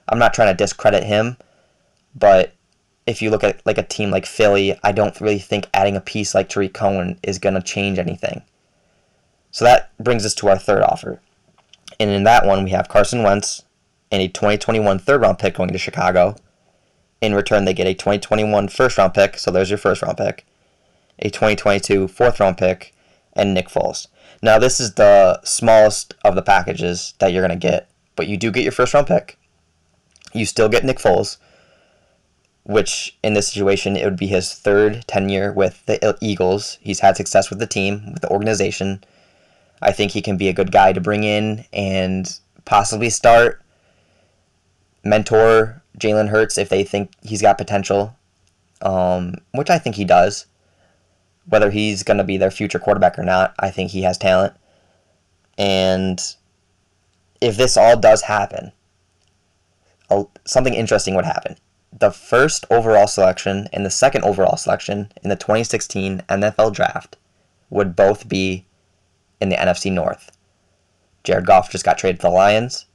I'm 0.10 0.18
not 0.18 0.34
trying 0.34 0.48
to 0.48 0.58
discredit 0.58 1.04
him, 1.04 1.38
but 2.16 2.54
if 3.06 3.22
you 3.22 3.30
look 3.30 3.44
at 3.44 3.64
like 3.66 3.78
a 3.78 3.84
team 3.84 4.10
like 4.10 4.26
Philly, 4.26 4.80
I 4.84 4.94
don't 4.94 5.20
really 5.20 5.40
think 5.40 5.68
adding 5.74 5.98
a 5.98 6.02
piece 6.02 6.34
like 6.34 6.50
Tarik 6.50 6.74
Cohen 6.74 7.20
is 7.22 7.40
going 7.40 7.56
to 7.56 7.62
change 7.62 8.00
anything. 8.00 8.42
So 9.52 9.66
that 9.66 9.92
brings 10.02 10.26
us 10.26 10.34
to 10.36 10.48
our 10.48 10.58
third 10.58 10.82
offer. 10.82 11.20
And 12.00 12.10
in 12.10 12.24
that 12.24 12.46
one, 12.46 12.64
we 12.64 12.72
have 12.72 12.90
Carson 12.90 13.22
Wentz 13.22 13.64
and 14.12 14.22
a 14.22 14.28
2021 14.30 15.00
third 15.00 15.22
round 15.22 15.40
pick 15.40 15.56
going 15.56 15.70
to 15.70 15.78
Chicago 15.78 16.36
in 17.22 17.34
return, 17.34 17.66
they 17.66 17.74
get 17.74 17.88
a 17.88 17.94
2021 17.94 18.68
first 18.70 18.98
round 18.98 19.14
pick, 19.14 19.38
so 19.38 19.52
there's 19.52 19.70
your 19.70 19.78
first 19.78 20.02
round 20.02 20.18
pick, 20.18 20.46
a 21.20 21.30
2022 21.30 22.08
fourth 22.08 22.40
round 22.40 22.58
pick, 22.58 22.94
and 23.34 23.54
Nick 23.54 23.70
Foles. 23.70 24.08
Now, 24.42 24.60
this 24.60 24.80
is 24.80 24.94
the 24.94 25.42
smallest 25.44 26.14
of 26.24 26.36
the 26.36 26.42
packages 26.42 27.14
that 27.20 27.32
you're 27.34 27.46
going 27.46 27.60
to 27.60 27.68
get, 27.68 27.90
but 28.16 28.28
you 28.28 28.38
do 28.38 28.52
get 28.52 28.64
your 28.64 28.72
first 28.72 28.94
round 28.94 29.08
pick. 29.08 29.38
You 30.34 30.46
still 30.46 30.70
get 30.70 30.86
Nick 30.86 31.00
Foles, 31.00 31.38
which 32.64 33.18
in 33.24 33.34
this 33.34 33.48
situation, 33.48 33.96
it 33.96 34.04
would 34.04 34.18
be 34.18 34.28
his 34.28 34.54
third 34.54 35.06
tenure 35.08 35.52
with 35.52 35.86
the 35.86 36.18
Eagles. 36.22 36.78
He's 36.82 37.00
had 37.00 37.18
success 37.18 37.50
with 37.50 37.60
the 37.60 37.68
team, 37.68 38.12
with 38.12 38.22
the 38.22 38.30
organization. 38.30 39.04
I 39.82 39.92
think 39.92 40.12
he 40.12 40.22
can 40.22 40.38
be 40.38 40.50
a 40.50 40.54
good 40.54 40.72
guy 40.72 40.94
to 40.94 41.02
bring 41.02 41.24
in 41.24 41.66
and 41.72 42.40
possibly 42.66 43.10
start, 43.10 43.62
mentor 45.04 45.82
Jalen 46.00 46.30
Hurts 46.30 46.58
if 46.58 46.70
they 46.70 46.84
think 46.84 47.12
he's 47.24 47.42
got 47.42 47.58
potential, 47.58 48.16
um, 48.82 49.36
which 49.52 49.70
I 49.70 49.80
think 49.80 49.96
he 49.96 50.06
does. 50.06 50.46
Whether 51.48 51.72
he's 51.72 52.04
going 52.04 52.18
to 52.18 52.26
be 52.26 52.38
their 52.38 52.52
future 52.52 52.80
quarterback 52.80 53.18
or 53.18 53.24
not, 53.24 53.56
I 53.58 53.70
think 53.70 53.92
he 53.92 54.02
has 54.02 54.18
talent. 54.18 54.54
And 55.58 56.22
if 57.40 57.56
this 57.56 57.78
all 57.78 57.98
does 57.98 58.24
happen, 58.24 58.74
something 60.46 60.74
interesting 60.74 61.16
would 61.16 61.26
happen. 61.26 61.56
The 61.98 62.12
first 62.12 62.66
overall 62.70 63.08
selection 63.08 63.70
and 63.74 63.86
the 63.86 63.90
second 63.90 64.24
overall 64.24 64.58
selection 64.58 65.12
in 65.24 65.30
the 65.30 65.36
2016 65.36 66.22
NFL 66.30 66.74
Draft 66.74 67.18
would 67.70 67.96
both 67.96 68.28
be 68.28 68.66
in 69.40 69.50
the 69.50 69.56
NFC 69.56 69.92
North. 69.92 70.32
Jared 71.24 71.46
Goff 71.46 71.72
just 71.72 71.86
got 71.86 71.98
traded 71.98 72.22
to 72.22 72.28
the 72.28 72.32
Lions, 72.32 72.86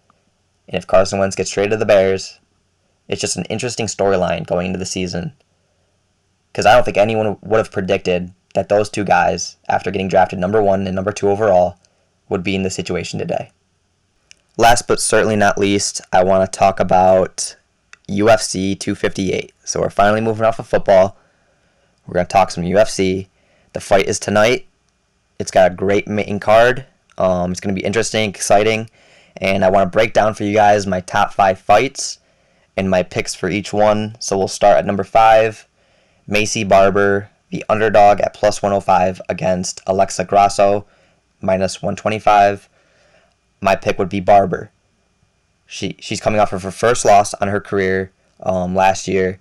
and 0.69 0.77
if 0.77 0.87
Carson 0.87 1.19
Wentz 1.19 1.37
gets 1.37 1.51
traded 1.51 1.73
to 1.73 1.77
the 1.77 1.85
Bears, 1.85 2.39
it's 3.13 3.21
just 3.21 3.37
an 3.37 3.45
interesting 3.45 3.87
storyline 3.87 4.47
going 4.47 4.69
into 4.69 4.79
the 4.79 4.87
season. 4.87 5.35
Because 6.51 6.65
I 6.65 6.75
don't 6.75 6.83
think 6.83 6.97
anyone 6.97 7.37
would 7.43 7.59
have 7.59 7.71
predicted 7.71 8.33
that 8.55 8.71
those 8.71 8.89
two 8.89 9.05
guys, 9.05 9.57
after 9.69 9.91
getting 9.91 10.09
drafted 10.09 10.39
number 10.39 10.63
one 10.63 10.87
and 10.87 10.97
number 10.97 11.13
two 11.13 11.29
overall, 11.29 11.79
would 12.31 12.43
be 12.43 12.55
in 12.55 12.63
the 12.63 12.71
situation 12.71 13.19
today. 13.19 13.51
Last 14.57 14.89
but 14.89 14.99
certainly 14.99 15.37
not 15.37 15.59
least, 15.59 16.01
I 16.11 16.25
want 16.25 16.51
to 16.51 16.59
talk 16.59 16.81
about 16.81 17.55
UFC 18.09 18.79
258. 18.81 19.53
So 19.63 19.81
we're 19.81 19.91
finally 19.91 20.23
moving 20.23 20.47
off 20.47 20.59
of 20.59 20.67
football. 20.67 21.19
We're 22.07 22.15
going 22.15 22.27
to 22.27 22.33
talk 22.33 22.51
some 22.51 22.65
UFC. 22.65 23.29
The 23.75 23.81
fight 23.81 24.07
is 24.07 24.19
tonight. 24.19 24.67
It's 25.39 25.51
got 25.51 25.71
a 25.71 25.75
great 25.75 26.09
main 26.09 26.41
card. 26.41 26.87
Um, 27.19 27.51
it's 27.51 27.61
going 27.61 27.75
to 27.75 27.79
be 27.79 27.87
interesting, 27.87 28.31
exciting, 28.31 28.89
and 29.37 29.67
I 29.67 29.71
want 29.71 29.85
to 29.85 29.95
break 29.95 30.15
down 30.15 30.33
for 30.33 30.45
you 30.45 30.55
guys 30.55 30.87
my 30.87 31.01
top 31.01 31.35
five 31.35 31.59
fights 31.59 32.19
and 32.77 32.91
my 32.91 33.03
picks 33.03 33.35
for 33.35 33.49
each 33.49 33.73
one. 33.73 34.17
So 34.19 34.39
we'll 34.39 34.49
start 34.49 34.79
at 34.79 34.87
number 34.87 35.05
five 35.05 35.67
Maycee 36.29 36.69
Barber, 36.69 37.31
the 37.51 37.65
underdog 37.69 38.21
at 38.21 38.35
plus 38.35 38.63
105 38.63 39.21
against 39.29 39.81
Alexa 39.87 40.25
Grasso, 40.25 40.87
minus 41.41 41.83
125. 41.83 42.69
My 43.61 43.77
pick 43.77 43.99
would 43.99 44.09
be 44.09 44.21
Barber. 44.21 44.71
She, 45.67 45.97
she's 46.01 46.21
coming 46.21 46.41
off 46.41 46.53
of 46.53 46.63
her 46.63 46.71
first 46.71 47.05
loss 47.05 47.35
on 47.35 47.49
her 47.49 47.61
career 47.61 48.13
um, 48.41 48.75
last 48.75 49.09
year. 49.09 49.39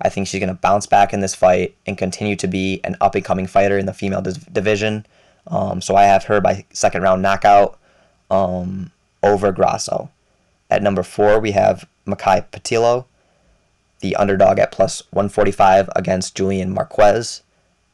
I 0.00 0.08
think 0.08 0.26
she's 0.26 0.40
to 0.40 0.54
bounce 0.54 0.86
back 0.86 1.12
in 1.12 1.20
this 1.20 1.34
fight 1.34 1.76
and 1.86 1.96
continue 1.96 2.36
to 2.36 2.48
be 2.48 2.80
an 2.82 2.96
up 3.00 3.14
and 3.14 3.24
coming 3.24 3.46
fighter 3.46 3.78
in 3.78 3.86
the 3.86 3.92
female 3.92 4.22
division. 4.22 5.06
Um, 5.46 5.80
so 5.80 5.94
I 5.96 6.04
have 6.04 6.24
her 6.24 6.40
by 6.40 6.64
second 6.72 7.02
round 7.02 7.22
knockout 7.22 7.78
um, 8.30 8.90
over 9.22 9.52
Grasso. 9.52 10.10
At 10.70 10.82
number 10.82 11.02
four, 11.02 11.38
we 11.38 11.52
have 11.52 11.86
Maki 12.06 12.44
Pitolo, 12.50 13.06
the 14.00 14.16
underdog 14.16 14.58
at 14.58 14.72
plus 14.72 15.02
145 15.10 15.88
against 15.94 16.34
Julian 16.34 16.72
Marquez 16.72 17.42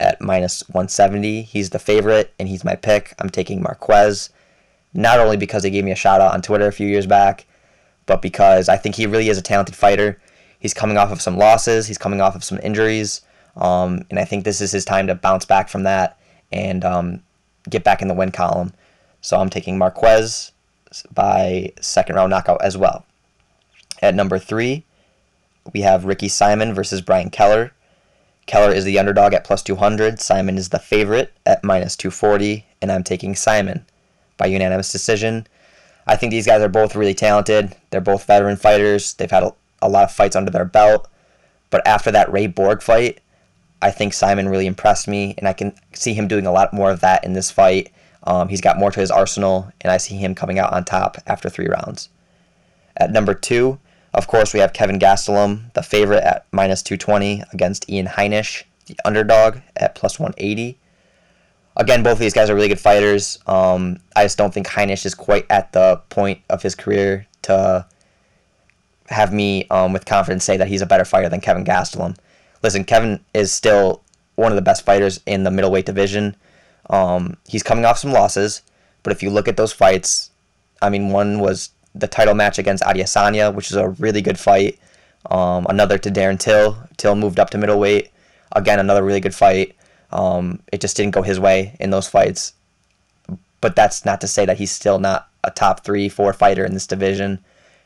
at 0.00 0.20
minus 0.20 0.66
170. 0.68 1.42
He's 1.42 1.70
the 1.70 1.78
favorite, 1.78 2.32
and 2.38 2.48
he's 2.48 2.64
my 2.64 2.74
pick. 2.74 3.14
I'm 3.18 3.30
taking 3.30 3.62
Marquez, 3.62 4.30
not 4.94 5.18
only 5.18 5.36
because 5.36 5.64
he 5.64 5.70
gave 5.70 5.84
me 5.84 5.92
a 5.92 5.96
shout 5.96 6.20
out 6.20 6.32
on 6.32 6.42
Twitter 6.42 6.66
a 6.66 6.72
few 6.72 6.88
years 6.88 7.06
back, 7.06 7.46
but 8.06 8.22
because 8.22 8.68
I 8.68 8.76
think 8.76 8.94
he 8.94 9.06
really 9.06 9.28
is 9.28 9.38
a 9.38 9.42
talented 9.42 9.76
fighter. 9.76 10.20
He's 10.58 10.74
coming 10.74 10.96
off 10.96 11.12
of 11.12 11.20
some 11.20 11.36
losses, 11.36 11.86
he's 11.86 11.98
coming 11.98 12.20
off 12.20 12.34
of 12.34 12.44
some 12.44 12.58
injuries, 12.62 13.20
um, 13.56 14.04
and 14.10 14.18
I 14.18 14.24
think 14.24 14.44
this 14.44 14.60
is 14.60 14.72
his 14.72 14.84
time 14.84 15.06
to 15.08 15.14
bounce 15.14 15.44
back 15.44 15.68
from 15.68 15.82
that 15.84 16.18
and 16.50 16.84
um, 16.84 17.22
get 17.68 17.84
back 17.84 18.02
in 18.02 18.08
the 18.08 18.14
win 18.14 18.32
column. 18.32 18.72
So 19.20 19.38
I'm 19.38 19.50
taking 19.50 19.78
Marquez 19.78 20.52
by 21.12 21.72
second 21.80 22.16
round 22.16 22.30
knockout 22.30 22.62
as 22.62 22.76
well. 22.76 23.04
At 24.00 24.14
number 24.14 24.38
three, 24.38 24.84
we 25.72 25.82
have 25.82 26.04
Ricky 26.04 26.28
Simon 26.28 26.74
versus 26.74 27.00
Brian 27.00 27.30
Kelleher. 27.30 27.72
Kelleher 28.46 28.72
is 28.72 28.84
the 28.84 28.98
underdog 28.98 29.34
at 29.34 29.44
plus 29.44 29.62
200. 29.62 30.20
Simon 30.20 30.56
is 30.56 30.70
the 30.70 30.78
favorite 30.78 31.32
at 31.44 31.62
minus 31.64 31.96
240, 31.96 32.64
and 32.80 32.90
I'm 32.90 33.04
taking 33.04 33.34
Simon 33.34 33.84
by 34.36 34.46
unanimous 34.46 34.90
decision. 34.90 35.46
I 36.06 36.16
think 36.16 36.30
these 36.30 36.46
guys 36.46 36.62
are 36.62 36.68
both 36.68 36.96
really 36.96 37.12
talented. 37.12 37.76
They're 37.90 38.00
both 38.00 38.24
veteran 38.24 38.56
fighters. 38.56 39.12
They've 39.14 39.30
had 39.30 39.42
a, 39.42 39.52
a 39.82 39.88
lot 39.88 40.04
of 40.04 40.12
fights 40.12 40.36
under 40.36 40.50
their 40.50 40.64
belt. 40.64 41.08
But 41.68 41.86
after 41.86 42.10
that 42.12 42.32
Ray 42.32 42.46
Borg 42.46 42.80
fight, 42.80 43.20
I 43.82 43.90
think 43.90 44.14
Simon 44.14 44.48
really 44.48 44.66
impressed 44.66 45.06
me, 45.06 45.34
and 45.36 45.46
I 45.46 45.52
can 45.52 45.74
see 45.92 46.14
him 46.14 46.26
doing 46.26 46.46
a 46.46 46.52
lot 46.52 46.72
more 46.72 46.90
of 46.90 47.00
that 47.00 47.24
in 47.24 47.34
this 47.34 47.50
fight. 47.50 47.92
Um, 48.24 48.48
he's 48.48 48.62
got 48.62 48.78
more 48.78 48.90
to 48.90 49.00
his 49.00 49.10
arsenal, 49.10 49.70
and 49.80 49.92
I 49.92 49.98
see 49.98 50.16
him 50.16 50.34
coming 50.34 50.58
out 50.58 50.72
on 50.72 50.84
top 50.84 51.18
after 51.26 51.50
three 51.50 51.68
rounds. 51.68 52.08
At 52.96 53.12
number 53.12 53.34
two, 53.34 53.78
of 54.14 54.26
course, 54.26 54.54
we 54.54 54.60
have 54.60 54.72
Kevin 54.72 54.98
Gastelum, 54.98 55.72
the 55.74 55.82
favorite 55.82 56.22
at 56.22 56.46
minus 56.52 56.82
220 56.82 57.42
against 57.52 57.88
Ian 57.90 58.06
Heinisch, 58.06 58.64
the 58.86 58.96
underdog 59.04 59.58
at 59.76 59.94
plus 59.94 60.18
180. 60.18 60.78
Again, 61.76 62.02
both 62.02 62.14
of 62.14 62.18
these 62.18 62.32
guys 62.32 62.50
are 62.50 62.54
really 62.54 62.68
good 62.68 62.80
fighters. 62.80 63.38
Um, 63.46 64.00
I 64.16 64.24
just 64.24 64.38
don't 64.38 64.52
think 64.52 64.66
Heinisch 64.66 65.06
is 65.06 65.14
quite 65.14 65.46
at 65.50 65.72
the 65.72 66.00
point 66.08 66.40
of 66.48 66.62
his 66.62 66.74
career 66.74 67.26
to 67.42 67.86
have 69.08 69.32
me 69.32 69.66
um, 69.70 69.92
with 69.92 70.04
confidence 70.04 70.44
say 70.44 70.56
that 70.56 70.68
he's 70.68 70.82
a 70.82 70.86
better 70.86 71.04
fighter 71.04 71.28
than 71.28 71.40
Kevin 71.40 71.64
Gastelum. 71.64 72.16
Listen, 72.62 72.84
Kevin 72.84 73.20
is 73.32 73.52
still 73.52 74.02
one 74.34 74.52
of 74.52 74.56
the 74.56 74.62
best 74.62 74.84
fighters 74.84 75.20
in 75.26 75.44
the 75.44 75.50
middleweight 75.50 75.86
division. 75.86 76.36
Um, 76.90 77.36
he's 77.46 77.62
coming 77.62 77.84
off 77.84 77.98
some 77.98 78.12
losses, 78.12 78.62
but 79.02 79.12
if 79.12 79.22
you 79.22 79.30
look 79.30 79.48
at 79.48 79.56
those 79.56 79.72
fights, 79.72 80.30
I 80.80 80.90
mean, 80.90 81.10
one 81.10 81.38
was 81.38 81.70
the 81.94 82.08
title 82.08 82.34
match 82.34 82.58
against 82.58 82.82
Adesanya, 82.84 83.54
which 83.54 83.70
is 83.70 83.76
a 83.76 83.88
really 83.90 84.22
good 84.22 84.38
fight. 84.38 84.78
Um, 85.30 85.66
another 85.68 85.98
to 85.98 86.10
Darren 86.10 86.38
Till. 86.38 86.78
Till 86.96 87.14
moved 87.14 87.38
up 87.38 87.50
to 87.50 87.58
middleweight. 87.58 88.10
Again, 88.52 88.78
another 88.78 89.04
really 89.04 89.20
good 89.20 89.34
fight. 89.34 89.74
Um, 90.10 90.60
it 90.72 90.80
just 90.80 90.96
didn't 90.96 91.14
go 91.14 91.22
his 91.22 91.38
way 91.38 91.76
in 91.80 91.90
those 91.90 92.08
fights. 92.08 92.54
But 93.60 93.76
that's 93.76 94.04
not 94.04 94.20
to 94.20 94.26
say 94.28 94.46
that 94.46 94.58
he's 94.58 94.70
still 94.70 94.98
not 94.98 95.28
a 95.44 95.50
top 95.50 95.84
three, 95.84 96.08
four 96.08 96.32
fighter 96.32 96.64
in 96.64 96.74
this 96.74 96.86
division. 96.86 97.40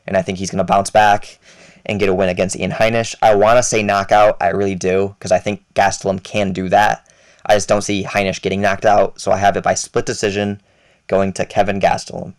And 0.05 0.15
I 0.15 0.21
think 0.21 0.37
he's 0.37 0.51
going 0.51 0.59
to 0.59 0.63
bounce 0.63 0.89
back 0.89 1.39
and 1.85 1.99
get 1.99 2.09
a 2.09 2.13
win 2.13 2.29
against 2.29 2.55
Ian 2.55 2.71
Heinisch. 2.71 3.15
I 3.21 3.35
want 3.35 3.57
to 3.57 3.63
say 3.63 3.83
knockout. 3.83 4.37
I 4.39 4.49
really 4.49 4.75
do, 4.75 5.15
because 5.17 5.31
I 5.31 5.39
think 5.39 5.65
Gastelum 5.73 6.23
can 6.23 6.53
do 6.53 6.69
that. 6.69 7.09
I 7.45 7.55
just 7.55 7.67
don't 7.67 7.81
see 7.81 8.03
Heinisch 8.03 8.41
getting 8.41 8.61
knocked 8.61 8.85
out. 8.85 9.19
So 9.19 9.31
I 9.31 9.37
have 9.37 9.57
it 9.57 9.63
by 9.63 9.73
split 9.73 10.05
decision 10.05 10.61
going 11.07 11.33
to 11.33 11.45
Kevin 11.45 11.79
Gastelum. 11.79 12.35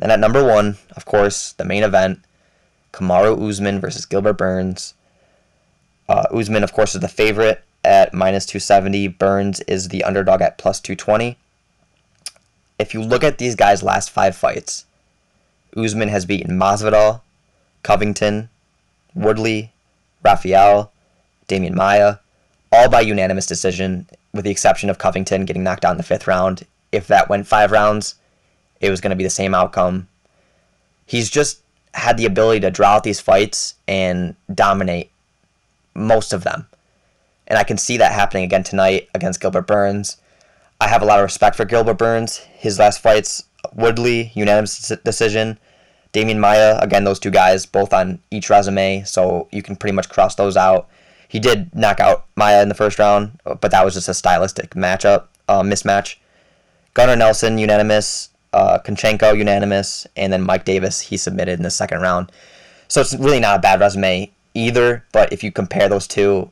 And 0.00 0.10
then 0.10 0.18
at 0.18 0.20
number 0.20 0.42
one, 0.42 0.78
of 0.96 1.04
course, 1.04 1.52
the 1.52 1.64
main 1.64 1.82
event 1.82 2.20
Kamaru 2.92 3.48
Usman 3.48 3.80
versus 3.80 4.06
Gilbert 4.06 4.34
Burns. 4.34 4.94
Uh, 6.08 6.24
Usman, 6.32 6.64
of 6.64 6.72
course, 6.72 6.94
is 6.94 7.00
the 7.00 7.08
favorite 7.08 7.62
at 7.84 8.12
minus 8.12 8.46
270. 8.46 9.08
Burns 9.08 9.60
is 9.60 9.88
the 9.88 10.02
underdog 10.02 10.40
at 10.40 10.58
plus 10.58 10.80
220. 10.80 11.36
If 12.78 12.94
you 12.94 13.02
look 13.02 13.22
at 13.22 13.38
these 13.38 13.54
guys' 13.54 13.82
last 13.82 14.10
five 14.10 14.34
fights, 14.34 14.86
Usman 15.76 16.08
has 16.08 16.24
beaten 16.24 16.58
Masvidal, 16.58 17.20
Covington, 17.82 18.48
Woodley, 19.14 19.72
Rafael, 20.24 20.90
Demian 21.46 21.74
Maya, 21.74 22.16
all 22.72 22.88
by 22.88 23.00
unanimous 23.00 23.46
decision, 23.46 24.06
with 24.32 24.44
the 24.44 24.50
exception 24.50 24.88
of 24.88 24.98
Covington 24.98 25.44
getting 25.44 25.62
knocked 25.62 25.84
out 25.84 25.92
in 25.92 25.96
the 25.98 26.02
fifth 26.02 26.26
round. 26.26 26.66
If 26.90 27.06
that 27.08 27.28
went 27.28 27.46
five 27.46 27.70
rounds, 27.70 28.14
it 28.80 28.90
was 28.90 29.00
going 29.00 29.10
to 29.10 29.16
be 29.16 29.24
the 29.24 29.30
same 29.30 29.54
outcome. 29.54 30.08
He's 31.06 31.30
just 31.30 31.60
had 31.94 32.16
the 32.16 32.26
ability 32.26 32.60
to 32.60 32.70
draw 32.70 32.96
out 32.96 33.04
these 33.04 33.20
fights 33.20 33.74
and 33.86 34.36
dominate 34.52 35.10
most 35.94 36.32
of 36.32 36.44
them. 36.44 36.66
And 37.46 37.58
I 37.58 37.64
can 37.64 37.78
see 37.78 37.96
that 37.96 38.12
happening 38.12 38.44
again 38.44 38.62
tonight 38.62 39.08
against 39.14 39.40
Gilbert 39.40 39.66
Burns. 39.66 40.16
I 40.80 40.88
have 40.88 41.02
a 41.02 41.04
lot 41.04 41.18
of 41.18 41.24
respect 41.24 41.56
for 41.56 41.64
Gilbert 41.64 41.98
Burns. 41.98 42.38
His 42.38 42.78
last 42.78 43.00
fights, 43.00 43.44
Woodley, 43.74 44.30
unanimous 44.34 44.92
decision. 45.04 45.58
Demian 46.12 46.38
Maya, 46.38 46.78
again, 46.80 47.04
those 47.04 47.18
two 47.18 47.30
guys, 47.30 47.66
both 47.66 47.92
on 47.92 48.20
each 48.30 48.50
resume, 48.50 49.04
so 49.04 49.48
you 49.52 49.62
can 49.62 49.76
pretty 49.76 49.94
much 49.94 50.08
cross 50.08 50.34
those 50.34 50.56
out. 50.56 50.88
He 51.28 51.38
did 51.38 51.74
knock 51.74 52.00
out 52.00 52.26
Maya 52.34 52.62
in 52.62 52.68
the 52.68 52.74
first 52.74 52.98
round, 52.98 53.38
but 53.44 53.70
that 53.70 53.84
was 53.84 53.94
just 53.94 54.08
a 54.08 54.14
stylistic 54.14 54.70
matchup, 54.70 55.26
uh, 55.48 55.62
mismatch. 55.62 56.16
Gunnar 56.94 57.14
Nelson, 57.14 57.58
unanimous 57.58 58.29
uh, 58.52 58.78
Kunchenko 58.78 59.36
unanimous, 59.36 60.06
and 60.16 60.32
then 60.32 60.42
Mike 60.42 60.64
Davis 60.64 61.00
he 61.00 61.16
submitted 61.16 61.58
in 61.58 61.62
the 61.62 61.70
second 61.70 62.00
round. 62.00 62.32
So 62.88 63.00
it's 63.00 63.14
really 63.14 63.40
not 63.40 63.58
a 63.58 63.62
bad 63.62 63.80
resume 63.80 64.30
either. 64.54 65.04
But 65.12 65.32
if 65.32 65.44
you 65.44 65.52
compare 65.52 65.88
those 65.88 66.06
two, 66.06 66.50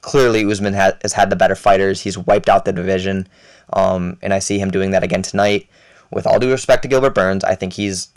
clearly 0.00 0.44
Usman 0.44 0.74
has, 0.74 0.94
has 1.02 1.12
had 1.12 1.30
the 1.30 1.36
better 1.36 1.54
fighters. 1.54 2.02
He's 2.02 2.18
wiped 2.18 2.48
out 2.48 2.64
the 2.64 2.72
division, 2.72 3.28
um, 3.72 4.18
and 4.22 4.32
I 4.32 4.38
see 4.38 4.58
him 4.58 4.70
doing 4.70 4.90
that 4.92 5.02
again 5.02 5.22
tonight. 5.22 5.68
With 6.10 6.26
all 6.26 6.38
due 6.38 6.50
respect 6.50 6.82
to 6.82 6.88
Gilbert 6.88 7.14
Burns, 7.14 7.44
I 7.44 7.54
think 7.54 7.74
he's 7.74 8.08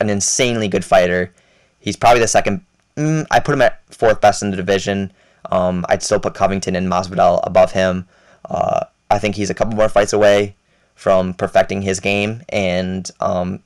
an 0.00 0.10
insanely 0.10 0.68
good 0.68 0.84
fighter. 0.84 1.32
He's 1.80 1.96
probably 1.96 2.20
the 2.20 2.28
second. 2.28 2.64
Mm, 2.96 3.26
I 3.30 3.40
put 3.40 3.54
him 3.54 3.62
at 3.62 3.80
fourth 3.90 4.20
best 4.20 4.42
in 4.42 4.50
the 4.50 4.56
division. 4.56 5.12
Um, 5.50 5.86
I'd 5.88 6.02
still 6.02 6.20
put 6.20 6.34
Covington 6.34 6.76
and 6.76 6.88
Masvidal 6.88 7.40
above 7.44 7.72
him. 7.72 8.06
Uh, 8.44 8.84
I 9.10 9.18
think 9.18 9.34
he's 9.34 9.50
a 9.50 9.54
couple 9.54 9.76
more 9.76 9.88
fights 9.88 10.12
away 10.12 10.54
from 11.00 11.32
perfecting 11.32 11.80
his 11.80 11.98
game, 11.98 12.42
and 12.50 13.10
um, 13.20 13.60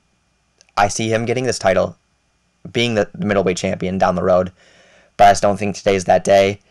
I 0.77 0.87
see 0.87 1.09
him 1.09 1.25
getting 1.25 1.43
this 1.43 1.59
title, 1.59 1.97
being 2.71 2.95
the 2.95 3.09
middleweight 3.13 3.57
champion 3.57 3.97
down 3.97 4.15
the 4.15 4.23
road. 4.23 4.53
But 5.17 5.27
I 5.27 5.31
just 5.31 5.41
don't 5.41 5.57
think 5.57 5.75
today's 5.75 6.05
that 6.05 6.23
day. 6.23 6.61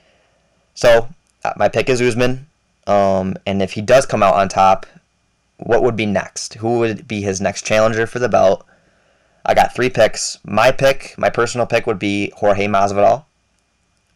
So 0.75 1.11
uh, 1.45 1.53
my 1.59 1.69
pick 1.69 1.91
is 1.91 2.01
Usman, 2.01 2.47
um, 2.87 3.37
and 3.45 3.61
if 3.61 3.73
he 3.73 3.83
does 3.83 4.07
come 4.07 4.23
out 4.23 4.37
on 4.37 4.49
top, 4.49 4.87
what 5.59 5.83
would 5.83 5.97
be 5.97 6.07
next? 6.07 6.55
Who 6.55 6.79
would 6.79 7.07
be 7.07 7.21
his 7.21 7.43
next 7.43 7.67
challenger 7.67 8.07
for 8.07 8.19
the 8.19 8.31
belt? 8.31 8.65
I 9.45 9.53
got 9.53 9.75
three 9.75 9.91
picks. 9.91 10.39
My 10.47 10.73
pick, 10.73 11.15
my 11.19 11.29
personal 11.29 11.67
pick, 11.67 11.87
would 11.87 11.99
be 11.99 12.33
Jorge 12.37 12.69
Masvidal. 12.69 13.27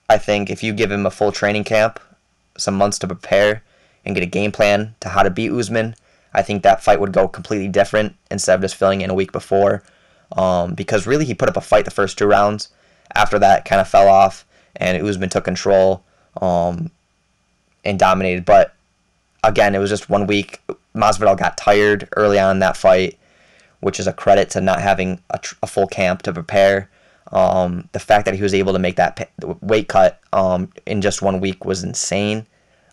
I 0.09 0.17
think 0.17 0.49
if 0.49 0.63
you 0.63 0.73
give 0.73 0.91
him 0.91 1.05
a 1.05 1.11
full 1.11 1.31
training 1.31 1.65
camp, 1.65 2.01
some 2.57 2.75
months 2.75 2.99
to 3.01 3.07
prepare, 3.07 3.63
and 4.03 4.15
get 4.15 4.25
a 4.25 4.27
game 4.27 4.51
plan 4.51 4.95
to 5.01 5.11
how 5.11 5.23
to 5.23 5.29
beat 5.29 5.53
Usman, 5.53 5.95
I 6.35 6.43
think 6.43 6.63
that 6.63 6.83
fight 6.83 7.01
would 7.01 7.13
go 7.13 7.29
completely 7.29 7.69
different 7.69 8.17
instead 8.31 8.55
of 8.55 8.61
just 8.61 8.77
filling 8.77 9.01
in 9.01 9.11
a 9.11 9.15
week 9.15 9.33
before. 9.33 9.83
Um, 10.33 10.75
because 10.75 11.07
really, 11.07 11.25
he 11.25 11.35
put 11.35 11.49
up 11.49 11.57
a 11.57 11.61
fight 11.61 11.85
the 11.85 11.91
first 11.91 12.19
two 12.19 12.27
rounds. 12.27 12.69
After 13.15 13.39
that, 13.39 13.65
kind 13.65 13.81
of 13.81 13.89
fell 13.89 14.09
off, 14.09 14.45
and 14.77 15.03
Usman 15.03 15.31
took 15.31 15.45
control 15.45 16.05
um, 16.41 16.91
and 17.85 17.99
dominated. 17.99 18.45
But 18.45 18.75
again, 19.43 19.75
it 19.75 19.79
was 19.79 19.91
just 19.91 20.11
one 20.11 20.27
week. 20.27 20.61
Masvidal 20.95 21.39
got 21.39 21.57
tired 21.57 22.09
early 22.17 22.39
on 22.39 22.57
in 22.57 22.59
that 22.61 22.77
fight, 22.77 23.19
which 23.81 23.99
is 23.99 24.07
a 24.07 24.13
credit 24.13 24.51
to 24.51 24.61
not 24.61 24.81
having 24.81 25.23
a, 25.31 25.39
tr- 25.39 25.55
a 25.63 25.67
full 25.67 25.87
camp 25.87 26.23
to 26.23 26.33
prepare. 26.33 26.91
Um, 27.33 27.89
the 27.93 28.01
fact 28.01 28.25
that 28.25 28.35
he 28.35 28.43
was 28.43 28.55
able 28.55 28.73
to 28.73 28.79
make 28.79 28.97
that 28.97 29.31
weight 29.61 29.89
cut 29.89 30.21
um, 30.33 30.73
in 30.87 31.01
just 31.01 31.23
one 31.23 31.41
week 31.41 31.65
was 31.65 31.85
insane. 31.85 32.47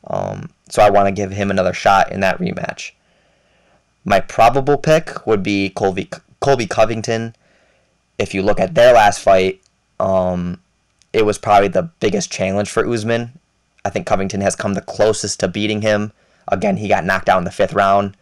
Um, 0.08 0.50
so 0.69 0.82
I 0.82 0.89
want 0.89 1.08
to 1.08 1.12
give 1.12 1.32
him 1.32 1.52
another 1.52 1.74
shot 1.74 2.12
in 2.12 2.19
that 2.21 2.39
rematch. 2.39 2.91
My 4.06 4.20
probable 4.20 4.78
pick 4.78 5.26
would 5.26 5.41
be 5.41 5.70
Colby 5.70 6.10
Colby 6.39 6.68
Covington. 6.68 7.36
If 8.20 8.34
you 8.34 8.44
look 8.44 8.60
at 8.60 8.76
their 8.76 8.94
last 8.94 9.20
fight, 9.20 9.62
um, 10.00 10.62
it 11.12 11.26
was 11.26 11.39
probably 11.39 11.68
the 11.68 11.89
biggest 12.00 12.32
challenge 12.32 12.70
for 12.70 12.88
Usman. 12.88 13.34
I 13.84 13.89
think 13.89 14.06
Covington 14.06 14.41
has 14.41 14.56
come 14.56 14.76
the 14.76 14.82
closest 14.82 15.39
to 15.39 15.48
beating 15.48 15.82
him. 15.82 16.12
Again, 16.48 16.78
he 16.78 16.88
got 16.88 17.04
knocked 17.04 17.30
out 17.30 17.39
in 17.39 17.44
the 17.44 17.52
fifth 17.52 17.74
round, 17.74 18.15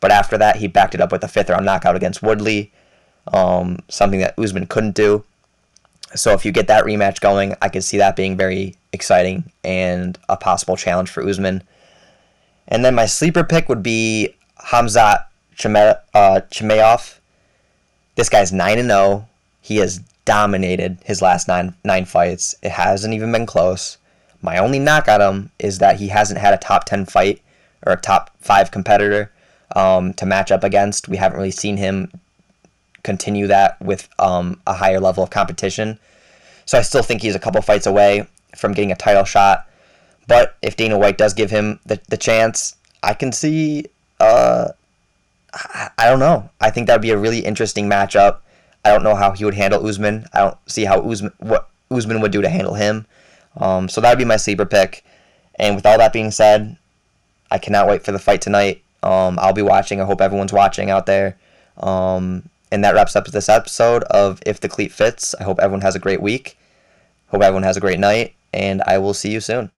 but 0.00 0.10
after 0.10 0.38
that, 0.38 0.56
he 0.56 0.66
backed 0.66 0.94
it 0.94 1.00
up 1.00 1.12
with 1.12 1.22
a 1.22 1.28
fifth 1.28 1.50
round 1.50 1.66
knockout 1.66 1.96
against 1.96 2.22
Woodley, 2.22 2.72
um, 3.32 3.78
something 3.88 4.20
that 4.20 4.38
Usman 4.38 4.66
couldn't 4.66 4.94
do. 4.94 5.22
So 6.14 6.32
if 6.32 6.44
you 6.44 6.52
get 6.52 6.68
that 6.68 6.84
rematch 6.84 7.20
going, 7.20 7.54
I 7.60 7.68
could 7.68 7.84
see 7.84 7.98
that 7.98 8.16
being 8.16 8.36
very 8.36 8.76
exciting 8.92 9.50
and 9.62 10.18
a 10.28 10.36
possible 10.36 10.76
challenge 10.76 11.10
for 11.10 11.26
Usman. 11.26 11.62
And 12.68 12.84
then 12.84 12.94
my 12.94 13.06
sleeper 13.06 13.44
pick 13.44 13.68
would 13.68 13.82
be 13.82 14.34
Hamzat 14.60 15.24
uh, 15.64 16.40
Chimaev. 16.50 17.18
This 18.14 18.28
guy's 18.28 18.52
9 18.52 18.78
and 18.78 18.88
0. 18.88 19.28
He 19.60 19.76
has 19.76 20.00
dominated 20.24 20.98
his 21.04 21.22
last 21.22 21.48
nine 21.48 21.74
nine 21.84 22.04
fights. 22.04 22.54
It 22.62 22.72
hasn't 22.72 23.14
even 23.14 23.32
been 23.32 23.46
close. 23.46 23.96
My 24.42 24.58
only 24.58 24.78
knock 24.78 25.08
at 25.08 25.20
him 25.20 25.50
is 25.58 25.78
that 25.78 25.98
he 25.98 26.08
hasn't 26.08 26.40
had 26.40 26.54
a 26.54 26.58
top 26.58 26.84
10 26.84 27.06
fight 27.06 27.40
or 27.84 27.92
a 27.92 28.00
top 28.00 28.30
5 28.40 28.70
competitor 28.70 29.32
um, 29.74 30.12
to 30.14 30.26
match 30.26 30.50
up 30.50 30.62
against. 30.62 31.08
We 31.08 31.16
haven't 31.16 31.38
really 31.38 31.50
seen 31.50 31.78
him 31.78 32.10
continue 33.02 33.46
that 33.46 33.80
with 33.80 34.08
um, 34.18 34.60
a 34.66 34.74
higher 34.74 35.00
level 35.00 35.22
of 35.24 35.30
competition. 35.30 35.98
So 36.66 36.78
I 36.78 36.82
still 36.82 37.02
think 37.02 37.22
he's 37.22 37.34
a 37.34 37.40
couple 37.40 37.62
fights 37.62 37.86
away 37.86 38.26
from 38.56 38.72
getting 38.72 38.92
a 38.92 38.96
title 38.96 39.24
shot. 39.24 39.66
But 40.26 40.56
if 40.60 40.76
Dana 40.76 40.98
White 40.98 41.18
does 41.18 41.34
give 41.34 41.50
him 41.50 41.78
the, 41.86 42.00
the 42.08 42.16
chance, 42.16 42.76
I 43.02 43.14
can 43.14 43.30
see 43.30 43.86
uh, 44.20 44.68
I 45.98 46.04
don't 46.04 46.18
know. 46.18 46.50
I 46.60 46.70
think 46.70 46.86
that 46.86 46.94
would 46.94 47.02
be 47.02 47.10
a 47.10 47.18
really 47.18 47.40
interesting 47.40 47.88
matchup. 47.88 48.38
I 48.84 48.90
don't 48.90 49.02
know 49.02 49.14
how 49.14 49.32
he 49.32 49.44
would 49.44 49.54
handle 49.54 49.86
Usman. 49.86 50.26
I 50.32 50.40
don't 50.40 50.56
see 50.66 50.84
how 50.84 51.00
Usman 51.00 51.32
what 51.38 51.68
Usman 51.90 52.20
would 52.20 52.32
do 52.32 52.42
to 52.42 52.48
handle 52.48 52.74
him. 52.74 53.06
Um, 53.56 53.88
so 53.88 54.00
that 54.00 54.10
would 54.10 54.18
be 54.18 54.24
my 54.24 54.36
sleeper 54.36 54.66
pick. 54.66 55.04
And 55.58 55.74
with 55.74 55.86
all 55.86 55.98
that 55.98 56.12
being 56.12 56.30
said, 56.30 56.76
I 57.50 57.58
cannot 57.58 57.88
wait 57.88 58.04
for 58.04 58.12
the 58.12 58.18
fight 58.18 58.42
tonight. 58.42 58.82
Um, 59.02 59.38
I'll 59.40 59.52
be 59.52 59.62
watching. 59.62 60.00
I 60.00 60.04
hope 60.04 60.20
everyone's 60.20 60.52
watching 60.52 60.90
out 60.90 61.06
there. 61.06 61.36
Um, 61.78 62.48
and 62.70 62.84
that 62.84 62.94
wraps 62.94 63.16
up 63.16 63.26
this 63.26 63.48
episode 63.48 64.02
of 64.04 64.42
If 64.44 64.60
the 64.60 64.68
Cleat 64.68 64.92
Fits. 64.92 65.34
I 65.40 65.44
hope 65.44 65.58
everyone 65.60 65.80
has 65.82 65.94
a 65.94 66.00
great 66.00 66.20
week. 66.20 66.58
Hope 67.28 67.42
everyone 67.42 67.62
has 67.62 67.76
a 67.76 67.80
great 67.80 67.98
night. 67.98 68.34
And 68.52 68.82
I 68.86 68.98
will 68.98 69.14
see 69.14 69.30
you 69.30 69.40
soon. 69.40 69.70